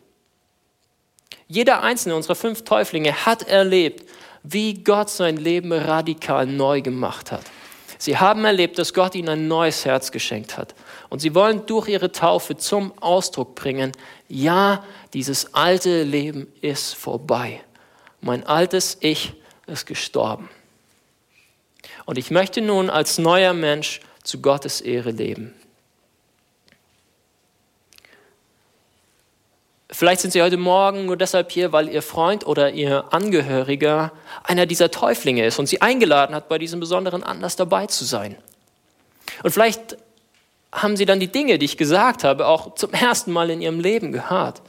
Jeder 1.46 1.84
einzelne 1.84 2.16
unserer 2.16 2.34
fünf 2.34 2.64
Täuflinge 2.64 3.24
hat 3.24 3.46
erlebt, 3.46 4.04
wie 4.42 4.74
Gott 4.82 5.10
sein 5.10 5.36
Leben 5.36 5.72
radikal 5.72 6.46
neu 6.46 6.80
gemacht 6.80 7.32
hat. 7.32 7.44
Sie 7.98 8.16
haben 8.16 8.44
erlebt, 8.44 8.78
dass 8.78 8.94
Gott 8.94 9.16
ihnen 9.16 9.28
ein 9.28 9.48
neues 9.48 9.84
Herz 9.84 10.12
geschenkt 10.12 10.56
hat. 10.56 10.74
Und 11.08 11.18
sie 11.18 11.34
wollen 11.34 11.66
durch 11.66 11.88
ihre 11.88 12.12
Taufe 12.12 12.56
zum 12.56 12.92
Ausdruck 13.00 13.56
bringen, 13.56 13.92
ja, 14.28 14.84
dieses 15.14 15.54
alte 15.54 16.04
Leben 16.04 16.46
ist 16.60 16.94
vorbei. 16.94 17.60
Mein 18.20 18.46
altes 18.46 18.98
Ich 19.00 19.32
ist 19.66 19.86
gestorben. 19.86 20.48
Und 22.04 22.18
ich 22.18 22.30
möchte 22.30 22.60
nun 22.60 22.88
als 22.88 23.18
neuer 23.18 23.52
Mensch 23.52 24.00
zu 24.22 24.40
Gottes 24.40 24.80
Ehre 24.80 25.10
leben. 25.10 25.54
Vielleicht 29.90 30.20
sind 30.20 30.32
Sie 30.32 30.42
heute 30.42 30.58
Morgen 30.58 31.06
nur 31.06 31.16
deshalb 31.16 31.50
hier, 31.50 31.72
weil 31.72 31.88
Ihr 31.88 32.02
Freund 32.02 32.46
oder 32.46 32.72
Ihr 32.72 33.06
Angehöriger 33.12 34.12
einer 34.44 34.66
dieser 34.66 34.90
Täuflinge 34.90 35.46
ist 35.46 35.58
und 35.58 35.66
Sie 35.66 35.80
eingeladen 35.80 36.34
hat, 36.34 36.48
bei 36.48 36.58
diesem 36.58 36.78
besonderen 36.78 37.22
Anlass 37.22 37.56
dabei 37.56 37.86
zu 37.86 38.04
sein. 38.04 38.36
Und 39.42 39.50
vielleicht 39.50 39.96
haben 40.72 40.96
Sie 40.98 41.06
dann 41.06 41.20
die 41.20 41.32
Dinge, 41.32 41.58
die 41.58 41.64
ich 41.64 41.78
gesagt 41.78 42.22
habe, 42.22 42.46
auch 42.46 42.74
zum 42.74 42.92
ersten 42.92 43.32
Mal 43.32 43.48
in 43.48 43.62
Ihrem 43.62 43.80
Leben 43.80 44.12
gehört. 44.12 44.60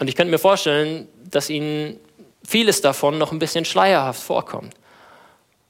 Und 0.00 0.08
ich 0.08 0.16
könnte 0.16 0.32
mir 0.32 0.38
vorstellen, 0.38 1.06
dass 1.30 1.48
Ihnen 1.48 2.00
vieles 2.44 2.80
davon 2.80 3.16
noch 3.16 3.30
ein 3.30 3.38
bisschen 3.38 3.64
schleierhaft 3.64 4.20
vorkommt. 4.20 4.74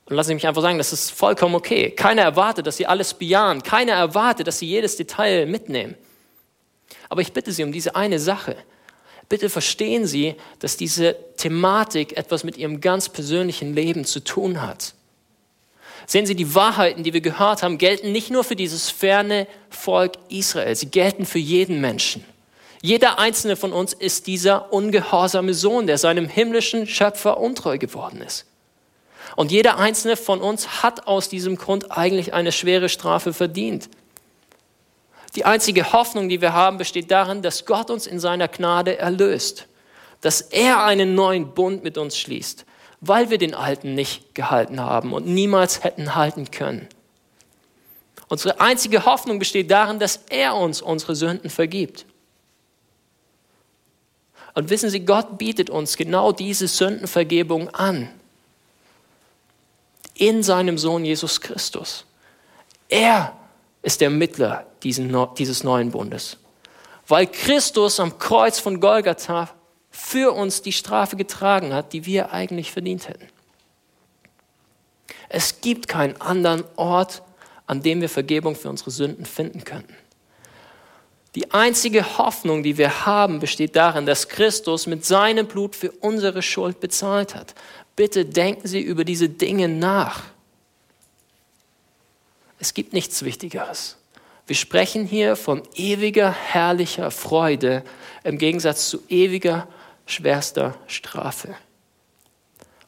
Und 0.07 0.17
lassen 0.17 0.29
Sie 0.29 0.35
mich 0.35 0.47
einfach 0.47 0.63
sagen, 0.63 0.79
das 0.79 0.95
ist 0.95 1.11
vollkommen 1.11 1.55
okay. 1.55 1.91
Keiner 1.91 2.23
erwartet, 2.23 2.67
dass 2.67 2.79
Sie 2.79 2.87
alles 2.87 3.13
bejahen. 3.13 3.63
Keiner 3.63 3.93
erwartet, 3.93 4.47
dass 4.47 4.59
Sie 4.59 4.67
jedes 4.67 4.97
Detail 4.97 5.45
mitnehmen. 5.45 5.95
Aber 7.09 7.21
ich 7.21 7.33
bitte 7.33 7.53
Sie 7.53 7.63
um 7.63 7.73
diese 7.73 7.97
eine 7.97 8.19
Sache. 8.19 8.57
Bitte 9.29 9.49
verstehen 9.49 10.07
Sie, 10.07 10.35
dass 10.59 10.77
diese 10.77 11.17
Thematik 11.37 12.17
etwas 12.17 12.45
mit 12.45 12.57
Ihrem 12.57 12.81
ganz 12.81 13.09
persönlichen 13.09 13.75
Leben 13.75 14.05
zu 14.05 14.21
tun 14.21 14.63
hat. 14.63 14.95
Sehen 16.07 16.27
Sie, 16.27 16.35
die 16.35 16.55
Wahrheiten, 16.55 17.03
die 17.03 17.13
wir 17.13 17.21
gehört 17.23 17.63
haben, 17.63 17.79
gelten 17.79 18.13
nicht 18.13 18.31
nur 18.31 18.45
für 18.45 18.57
dieses 18.57 18.91
ferne 18.91 19.47
Volk 19.71 20.13
Israel, 20.29 20.77
sie 20.77 20.91
gelten 20.91 21.25
für 21.25 21.39
jeden 21.39 21.81
Menschen. 21.81 22.25
Jeder 22.83 23.19
einzelne 23.19 23.57
von 23.57 23.73
uns 23.73 23.95
ist 23.95 24.27
dieser 24.27 24.71
ungehorsame 24.71 25.55
Sohn, 25.55 25.87
der 25.87 25.97
seinem 25.97 26.29
himmlischen 26.29 26.87
Schöpfer 26.87 27.39
untreu 27.39 27.79
geworden 27.79 28.21
ist. 28.21 28.45
Und 29.37 29.51
jeder 29.51 29.79
einzelne 29.79 30.17
von 30.19 30.43
uns 30.43 30.83
hat 30.83 31.07
aus 31.07 31.31
diesem 31.31 31.57
Grund 31.57 31.91
eigentlich 31.91 32.35
eine 32.35 32.53
schwere 32.53 32.91
Strafe 32.91 33.33
verdient. 33.33 33.89
Die 35.35 35.45
einzige 35.45 35.93
Hoffnung, 35.93 36.29
die 36.29 36.41
wir 36.41 36.53
haben, 36.53 36.79
besteht 36.79 37.11
darin, 37.11 37.43
dass 37.43 37.67
Gott 37.67 37.91
uns 37.91 38.07
in 38.07 38.21
seiner 38.21 38.49
Gnade 38.49 38.99
erlöst, 38.99 39.67
dass 40.21 40.41
er 40.41 40.85
einen 40.85 41.15
neuen 41.15 41.55
Bund 41.55 41.83
mit 41.83 41.99
uns 41.99 42.17
schließt, 42.17 42.65
weil 43.01 43.31
wir 43.31 43.39
den 43.39 43.55
alten 43.55 43.95
nicht 43.95 44.35
gehalten 44.35 44.81
haben 44.81 45.13
und 45.13 45.27
niemals 45.27 45.83
hätten 45.83 46.15
halten 46.15 46.51
können. 46.51 46.89
Unsere 48.29 48.61
einzige 48.61 49.05
Hoffnung 49.05 49.39
besteht 49.39 49.71
darin, 49.71 49.99
dass 49.99 50.21
er 50.31 50.55
uns 50.57 50.81
unsere 50.81 51.15
Sünden 51.15 51.51
vergibt. 51.51 52.07
Und 54.55 54.71
wissen 54.71 54.89
Sie, 54.89 55.01
Gott 55.01 55.37
bietet 55.37 55.69
uns 55.69 55.97
genau 55.97 56.33
diese 56.33 56.69
Sündenvergebung 56.69 57.69
an. 57.75 58.09
In 60.15 60.45
seinem 60.45 60.79
Sohn 60.79 61.05
Jesus 61.05 61.41
Christus. 61.41 62.05
Er 62.89 63.37
ist 63.85 64.01
der 64.01 64.11
Mittler 64.11 64.67
dieses 64.83 65.63
neuen 65.63 65.91
Bundes. 65.91 66.39
Weil 67.07 67.27
Christus 67.27 68.01
am 68.01 68.19
Kreuz 68.19 68.59
von 68.59 68.81
Golgatha 68.81 69.51
für 69.91 70.33
uns 70.33 70.63
die 70.63 70.73
Strafe 70.73 71.17
getragen 71.17 71.73
hat, 71.75 71.93
die 71.93 72.07
wir 72.07 72.33
eigentlich 72.33 72.73
verdient 72.73 73.09
hätten. 73.09 73.29
Es 75.29 75.61
gibt 75.61 75.87
keinen 75.87 76.21
anderen 76.21 76.65
Ort, 76.77 77.23
an 77.67 77.83
dem 77.83 78.01
wir 78.01 78.09
Vergebung 78.09 78.57
für 78.57 78.71
unsere 78.71 78.91
Sünden 78.91 79.27
finden 79.27 79.65
könnten. 79.65 79.95
Die 81.35 81.51
einzige 81.53 82.19
Hoffnung, 82.19 82.63
die 82.63 82.79
wir 82.79 83.07
haben, 83.07 83.41
besteht 83.41 83.77
darin, 83.77 84.07
dass 84.07 84.29
Christus 84.29 84.87
mit 84.87 85.05
seinem 85.05 85.47
Blut 85.47 85.77
für 85.77 85.91
unsere 85.91 86.43
Schuld 86.43 86.81
bezahlt 86.81 87.35
hat. 87.35 87.55
Bitte 87.97 88.25
denken 88.25 88.67
Sie 88.67 88.81
über 88.81 89.05
diese 89.05 89.29
Dinge 89.29 89.69
nach. 89.69 90.23
Es 92.59 92.75
gibt 92.75 92.93
nichts 92.93 93.25
Wichtigeres. 93.25 93.97
Wir 94.47 94.57
sprechen 94.57 95.07
hier 95.07 95.37
von 95.37 95.63
ewiger, 95.75 96.31
herrlicher 96.31 97.11
Freude 97.11 97.83
im 98.25 98.39
Gegensatz 98.39 98.89
zu 98.91 99.03
ewiger, 99.09 99.69
schwerster 100.07 100.75
Strafe. 100.87 101.55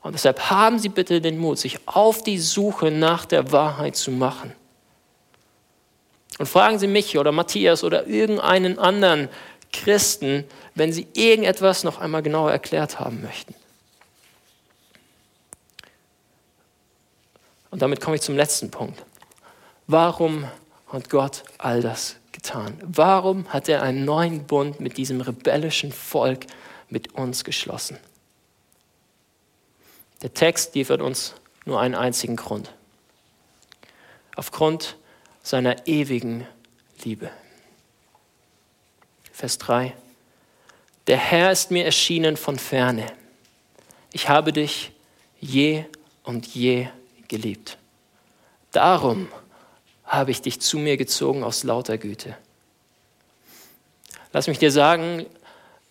Und 0.02 0.12
deshalb 0.12 0.50
haben 0.50 0.78
Sie 0.78 0.88
bitte 0.88 1.20
den 1.20 1.38
Mut, 1.38 1.58
sich 1.58 1.80
auf 1.86 2.22
die 2.22 2.38
Suche 2.38 2.90
nach 2.90 3.24
der 3.24 3.52
Wahrheit 3.52 3.96
zu 3.96 4.10
machen. 4.10 4.52
Und 6.38 6.46
fragen 6.46 6.78
Sie 6.78 6.86
mich 6.86 7.18
oder 7.18 7.32
Matthias 7.32 7.82
oder 7.82 8.06
irgendeinen 8.06 8.78
anderen 8.78 9.28
Christen, 9.72 10.44
wenn 10.74 10.92
Sie 10.92 11.06
irgendetwas 11.14 11.84
noch 11.84 11.98
einmal 11.98 12.22
genauer 12.22 12.52
erklärt 12.52 13.00
haben 13.00 13.22
möchten. 13.22 13.54
Und 17.70 17.82
damit 17.82 18.00
komme 18.00 18.16
ich 18.16 18.22
zum 18.22 18.36
letzten 18.36 18.70
Punkt. 18.70 19.02
Warum 19.86 20.50
hat 20.88 21.10
Gott 21.10 21.44
all 21.58 21.80
das 21.80 22.16
getan? 22.32 22.76
Warum 22.82 23.52
hat 23.52 23.68
er 23.68 23.82
einen 23.82 24.04
neuen 24.04 24.44
Bund 24.44 24.80
mit 24.80 24.96
diesem 24.96 25.20
rebellischen 25.20 25.92
Volk 25.92 26.46
mit 26.88 27.14
uns 27.14 27.44
geschlossen? 27.44 27.98
Der 30.22 30.34
Text 30.34 30.74
liefert 30.74 31.00
uns 31.00 31.34
nur 31.64 31.80
einen 31.80 31.94
einzigen 31.94 32.36
Grund. 32.36 32.72
Aufgrund 34.34 34.96
seiner 35.42 35.86
ewigen 35.86 36.46
Liebe. 37.04 37.30
Vers 39.32 39.58
3. 39.58 39.94
Der 41.06 41.18
Herr 41.18 41.52
ist 41.52 41.70
mir 41.70 41.84
erschienen 41.84 42.36
von 42.36 42.58
ferne. 42.58 43.06
Ich 44.12 44.28
habe 44.28 44.52
dich 44.52 44.92
je 45.38 45.84
und 46.24 46.46
je 46.46 46.88
geliebt. 47.28 47.78
Darum 48.72 49.28
habe 50.06 50.30
ich 50.30 50.40
dich 50.40 50.60
zu 50.60 50.78
mir 50.78 50.96
gezogen 50.96 51.44
aus 51.44 51.64
lauter 51.64 51.98
Güte. 51.98 52.36
Lass 54.32 54.46
mich 54.46 54.58
dir 54.58 54.70
sagen, 54.70 55.26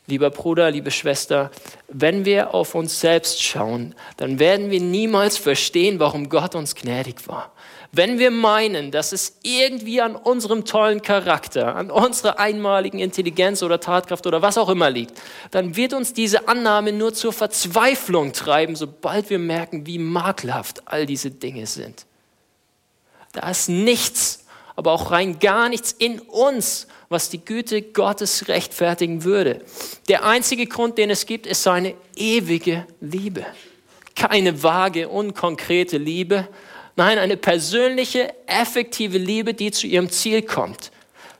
lieber 0.08 0.30
Bruder, 0.30 0.72
liebe 0.72 0.92
Schwester, 0.92 1.52
wenn 1.88 2.26
wir 2.26 2.54
auf 2.54 2.76
uns 2.76 3.00
selbst 3.00 3.42
schauen, 3.42 3.96
dann 4.18 4.40
werden 4.40 4.72
wir 4.72 4.80
niemals 4.80 5.38
verstehen, 5.38 6.00
warum 6.00 6.30
Gott 6.30 6.56
uns 6.56 6.76
gnädig 6.76 7.28
war. 7.28 7.52
Wenn 7.92 8.20
wir 8.20 8.30
meinen, 8.30 8.92
dass 8.92 9.14
es 9.14 9.40
irgendwie 9.42 10.02
an 10.02 10.18
unserem 10.18 10.66
tollen 10.66 11.02
Charakter, 11.02 11.76
an 11.76 11.90
unserer 11.90 12.40
einmaligen 12.40 13.00
Intelligenz 13.00 13.64
oder 13.64 13.80
Tatkraft 13.80 14.28
oder 14.28 14.42
was 14.42 14.58
auch 14.58 14.68
immer 14.68 14.90
liegt, 14.90 15.14
dann 15.52 15.78
wird 15.78 15.94
uns 15.94 16.12
diese 16.12 16.50
Annahme 16.50 16.92
nur 16.92 17.14
zur 17.14 17.32
Verzweiflung 17.32 18.34
treiben, 18.34 18.76
sobald 18.76 19.30
wir 19.30 19.40
merken, 19.40 19.88
wie 19.88 19.98
makelhaft 19.98 20.86
all 20.88 21.06
diese 21.06 21.32
Dinge 21.32 21.68
sind. 21.68 22.06
Da 23.36 23.50
ist 23.50 23.70
nichts, 23.70 24.46
aber 24.76 24.92
auch 24.92 25.12
rein 25.12 25.40
gar 25.40 25.70
nichts 25.70 25.92
in 25.92 26.20
uns, 26.20 26.88
was 27.10 27.30
die 27.30 27.44
Güte 27.44 27.82
Gottes 27.82 28.48
rechtfertigen 28.48 29.24
würde. 29.24 29.62
Der 30.10 30.26
einzige 30.26 30.66
Grund, 30.66 30.98
den 30.98 31.10
es 31.10 31.26
gibt, 31.26 31.46
ist 31.46 31.64
seine 31.64 31.96
ewige 32.16 32.88
Liebe. 33.00 33.46
Keine 34.16 34.64
vage, 34.64 35.10
unkonkrete 35.10 35.98
Liebe, 35.98 36.48
Nein, 36.98 37.18
eine 37.18 37.36
persönliche, 37.36 38.34
effektive 38.48 39.18
Liebe, 39.18 39.54
die 39.54 39.72
zu 39.72 39.86
ihrem 39.86 40.10
Ziel 40.10 40.42
kommt. 40.42 40.92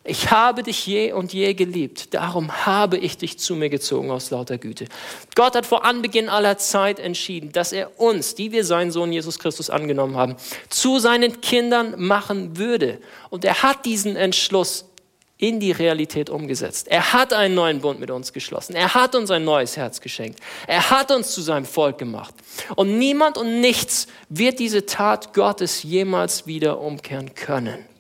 Ich 0.08 0.30
habe 0.30 0.62
dich 0.62 0.86
je 0.86 1.14
und 1.14 1.34
je 1.34 1.56
geliebt, 1.56 2.14
darum 2.14 2.66
habe 2.68 2.96
ich 2.96 3.18
dich 3.18 3.40
zu 3.40 3.56
mir 3.56 3.70
gezogen 3.70 4.12
aus 4.12 4.30
lauter 4.30 4.60
Güte. 4.60 4.86
Gott 5.34 5.56
hat 5.56 5.66
vor 5.66 5.84
Anbeginn 5.84 6.30
aller 6.30 6.60
Zeit 6.60 7.00
entschieden, 7.00 7.52
dass 7.52 7.72
er 7.72 8.00
uns, 8.00 8.36
die 8.36 8.52
wir 8.52 8.64
seinen 8.66 8.92
Sohn 8.92 9.12
Jesus 9.12 9.40
Christus 9.40 9.72
angenommen 9.72 10.16
haben, 10.16 10.36
zu 10.70 11.00
seinen 11.00 11.42
Kindern 11.42 11.96
machen 11.98 12.56
würde. 12.56 13.00
Und 13.32 13.46
er 13.46 13.64
hat 13.64 13.84
diesen 13.86 14.16
Entschluss 14.16 14.86
in 15.38 15.60
die 15.60 15.72
Realität 15.72 16.30
umgesetzt. 16.30 16.88
Er 16.88 17.14
hat 17.14 17.34
einen 17.34 17.56
neuen 17.56 17.82
Bund 17.82 18.00
mit 18.00 18.12
uns 18.12 18.32
geschlossen. 18.32 18.76
Er 18.76 18.94
hat 18.94 19.16
uns 19.16 19.32
ein 19.32 19.44
neues 19.44 19.76
Herz 19.76 20.02
geschenkt. 20.02 20.40
Er 20.68 20.92
hat 20.92 21.12
uns 21.12 21.34
zu 21.34 21.42
seinem 21.42 21.66
Volk 21.66 21.98
gemacht. 21.98 22.36
Und 22.76 23.00
niemand 23.00 23.40
und 23.40 23.60
nichts 23.60 24.06
wird 24.30 24.60
diese 24.60 24.86
Tat 24.86 25.34
Gottes 25.34 25.82
jemals 25.82 26.46
wieder 26.46 26.80
umkehren 26.80 27.34
können. 27.34 27.95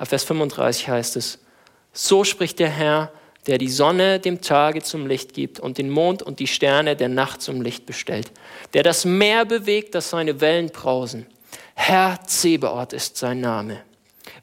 Ab 0.00 0.08
Vers 0.08 0.24
35 0.24 0.88
heißt 0.88 1.16
es, 1.16 1.38
so 1.92 2.24
spricht 2.24 2.58
der 2.58 2.70
Herr, 2.70 3.12
der 3.46 3.58
die 3.58 3.68
Sonne 3.68 4.18
dem 4.18 4.40
Tage 4.40 4.80
zum 4.80 5.06
Licht 5.06 5.34
gibt 5.34 5.60
und 5.60 5.76
den 5.76 5.90
Mond 5.90 6.22
und 6.22 6.38
die 6.38 6.46
Sterne 6.46 6.96
der 6.96 7.10
Nacht 7.10 7.42
zum 7.42 7.60
Licht 7.60 7.84
bestellt, 7.84 8.32
der 8.72 8.82
das 8.82 9.04
Meer 9.04 9.44
bewegt, 9.44 9.94
dass 9.94 10.08
seine 10.08 10.40
Wellen 10.40 10.70
brausen. 10.70 11.26
Herr 11.74 12.18
Zebeort 12.26 12.94
ist 12.94 13.18
sein 13.18 13.42
Name. 13.42 13.82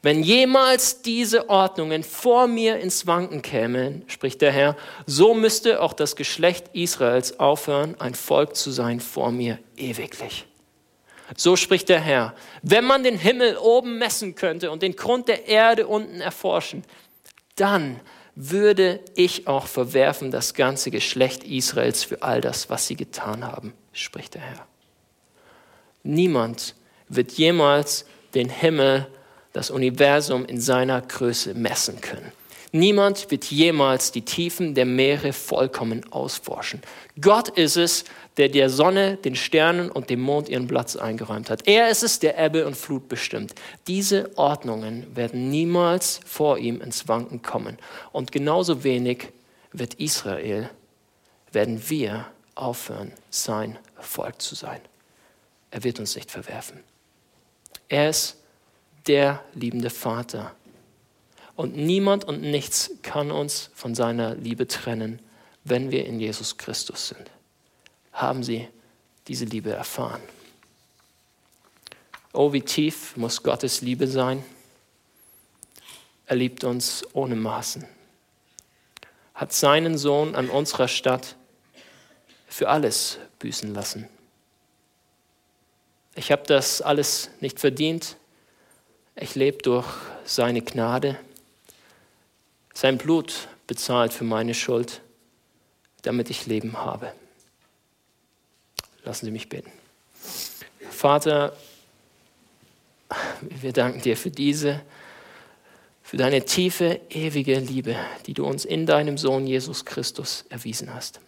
Wenn 0.00 0.22
jemals 0.22 1.02
diese 1.02 1.48
Ordnungen 1.48 2.04
vor 2.04 2.46
mir 2.46 2.78
ins 2.78 3.08
Wanken 3.08 3.42
kämen, 3.42 4.04
spricht 4.06 4.40
der 4.42 4.52
Herr, 4.52 4.76
so 5.06 5.34
müsste 5.34 5.82
auch 5.82 5.92
das 5.92 6.14
Geschlecht 6.14 6.66
Israels 6.72 7.40
aufhören, 7.40 7.96
ein 7.98 8.14
Volk 8.14 8.54
zu 8.54 8.70
sein 8.70 9.00
vor 9.00 9.32
mir 9.32 9.58
ewiglich. 9.76 10.47
So 11.36 11.56
spricht 11.56 11.88
der 11.88 12.00
Herr. 12.00 12.34
Wenn 12.62 12.84
man 12.84 13.02
den 13.02 13.18
Himmel 13.18 13.56
oben 13.56 13.98
messen 13.98 14.34
könnte 14.34 14.70
und 14.70 14.82
den 14.82 14.96
Grund 14.96 15.28
der 15.28 15.46
Erde 15.46 15.86
unten 15.86 16.20
erforschen, 16.20 16.84
dann 17.56 18.00
würde 18.34 19.00
ich 19.14 19.48
auch 19.48 19.66
verwerfen 19.66 20.30
das 20.30 20.54
ganze 20.54 20.90
Geschlecht 20.90 21.42
Israels 21.44 22.04
für 22.04 22.22
all 22.22 22.40
das, 22.40 22.70
was 22.70 22.86
sie 22.86 22.94
getan 22.94 23.44
haben, 23.44 23.74
spricht 23.92 24.34
der 24.34 24.42
Herr. 24.42 24.66
Niemand 26.04 26.76
wird 27.08 27.32
jemals 27.32 28.06
den 28.34 28.48
Himmel 28.48 29.08
das 29.52 29.70
Universum 29.70 30.44
in 30.44 30.60
seiner 30.60 31.00
Größe 31.00 31.54
messen 31.54 32.00
können. 32.00 32.32
Niemand 32.72 33.30
wird 33.30 33.46
jemals 33.46 34.12
die 34.12 34.22
Tiefen 34.22 34.74
der 34.74 34.84
Meere 34.84 35.32
vollkommen 35.32 36.10
ausforschen. 36.12 36.82
Gott 37.20 37.48
ist 37.48 37.76
es, 37.76 38.04
der 38.36 38.48
der 38.48 38.68
Sonne, 38.70 39.16
den 39.16 39.34
Sternen 39.34 39.90
und 39.90 40.10
dem 40.10 40.20
Mond 40.20 40.48
ihren 40.48 40.68
Platz 40.68 40.94
eingeräumt 40.94 41.50
hat. 41.50 41.66
Er 41.66 41.88
ist 41.88 42.02
es, 42.02 42.18
der 42.18 42.38
Ebbe 42.38 42.66
und 42.66 42.76
Flut 42.76 43.08
bestimmt. 43.08 43.54
Diese 43.86 44.36
Ordnungen 44.36 45.06
werden 45.16 45.50
niemals 45.50 46.20
vor 46.24 46.58
ihm 46.58 46.80
ins 46.80 47.08
Wanken 47.08 47.42
kommen. 47.42 47.78
Und 48.12 48.32
genauso 48.32 48.84
wenig 48.84 49.28
wird 49.72 49.94
Israel, 49.94 50.70
werden 51.52 51.82
wir 51.88 52.26
aufhören, 52.54 53.12
sein 53.30 53.78
Volk 53.98 54.40
zu 54.42 54.54
sein. 54.54 54.80
Er 55.70 55.84
wird 55.84 55.98
uns 55.98 56.14
nicht 56.14 56.30
verwerfen. 56.30 56.80
Er 57.88 58.10
ist 58.10 58.36
der 59.06 59.42
liebende 59.54 59.90
Vater. 59.90 60.54
Und 61.58 61.76
niemand 61.76 62.22
und 62.22 62.40
nichts 62.40 62.92
kann 63.02 63.32
uns 63.32 63.70
von 63.74 63.96
seiner 63.96 64.36
Liebe 64.36 64.68
trennen, 64.68 65.18
wenn 65.64 65.90
wir 65.90 66.06
in 66.06 66.20
Jesus 66.20 66.56
Christus 66.56 67.08
sind. 67.08 67.32
Haben 68.12 68.44
Sie 68.44 68.68
diese 69.26 69.44
Liebe 69.44 69.72
erfahren? 69.72 70.20
Oh, 72.32 72.52
wie 72.52 72.60
tief 72.60 73.16
muss 73.16 73.42
Gottes 73.42 73.80
Liebe 73.80 74.06
sein? 74.06 74.44
Er 76.26 76.36
liebt 76.36 76.62
uns 76.62 77.04
ohne 77.12 77.34
Maßen, 77.34 77.84
hat 79.34 79.52
seinen 79.52 79.98
Sohn 79.98 80.36
an 80.36 80.50
unserer 80.50 80.86
Stadt 80.86 81.34
für 82.46 82.68
alles 82.68 83.18
büßen 83.40 83.74
lassen. 83.74 84.08
Ich 86.14 86.30
habe 86.30 86.44
das 86.44 86.82
alles 86.82 87.30
nicht 87.40 87.58
verdient, 87.58 88.14
ich 89.16 89.34
lebe 89.34 89.58
durch 89.58 89.88
seine 90.24 90.62
Gnade. 90.62 91.18
Sein 92.80 92.96
Blut 92.96 93.48
bezahlt 93.66 94.12
für 94.12 94.22
meine 94.22 94.54
Schuld, 94.54 95.00
damit 96.02 96.30
ich 96.30 96.46
Leben 96.46 96.76
habe. 96.78 97.12
Lassen 99.02 99.24
Sie 99.24 99.32
mich 99.32 99.48
beten. 99.48 99.72
Vater, 100.88 101.56
wir 103.40 103.72
danken 103.72 104.00
dir 104.00 104.16
für 104.16 104.30
diese, 104.30 104.80
für 106.04 106.18
deine 106.18 106.44
tiefe, 106.44 107.00
ewige 107.10 107.58
Liebe, 107.58 107.96
die 108.26 108.34
du 108.34 108.46
uns 108.46 108.64
in 108.64 108.86
deinem 108.86 109.18
Sohn 109.18 109.48
Jesus 109.48 109.84
Christus 109.84 110.44
erwiesen 110.48 110.94
hast. 110.94 111.18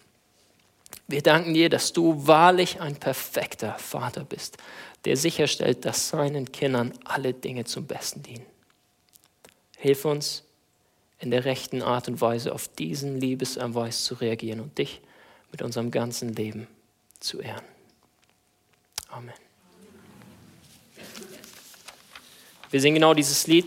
Wir 1.08 1.20
danken 1.20 1.52
dir, 1.52 1.68
dass 1.68 1.92
du 1.92 2.28
wahrlich 2.28 2.80
ein 2.80 2.94
perfekter 2.94 3.76
Vater 3.80 4.22
bist, 4.22 4.56
der 5.04 5.16
sicherstellt, 5.16 5.84
dass 5.84 6.10
seinen 6.10 6.52
Kindern 6.52 6.92
alle 7.04 7.34
Dinge 7.34 7.64
zum 7.64 7.88
Besten 7.88 8.22
dienen. 8.22 8.46
Hilf 9.78 10.04
uns, 10.04 10.44
in 11.20 11.30
der 11.30 11.44
rechten 11.44 11.82
Art 11.82 12.08
und 12.08 12.20
Weise 12.20 12.52
auf 12.52 12.66
diesen 12.68 13.20
Liebeserweis 13.20 14.04
zu 14.04 14.14
reagieren 14.14 14.60
und 14.60 14.78
dich 14.78 15.00
mit 15.52 15.62
unserem 15.62 15.90
ganzen 15.90 16.34
Leben 16.34 16.66
zu 17.20 17.40
ehren. 17.40 17.64
Amen. 19.08 19.34
Wir 22.70 22.80
singen 22.80 22.94
genau 22.94 23.14
dieses 23.14 23.46
Lied. 23.46 23.66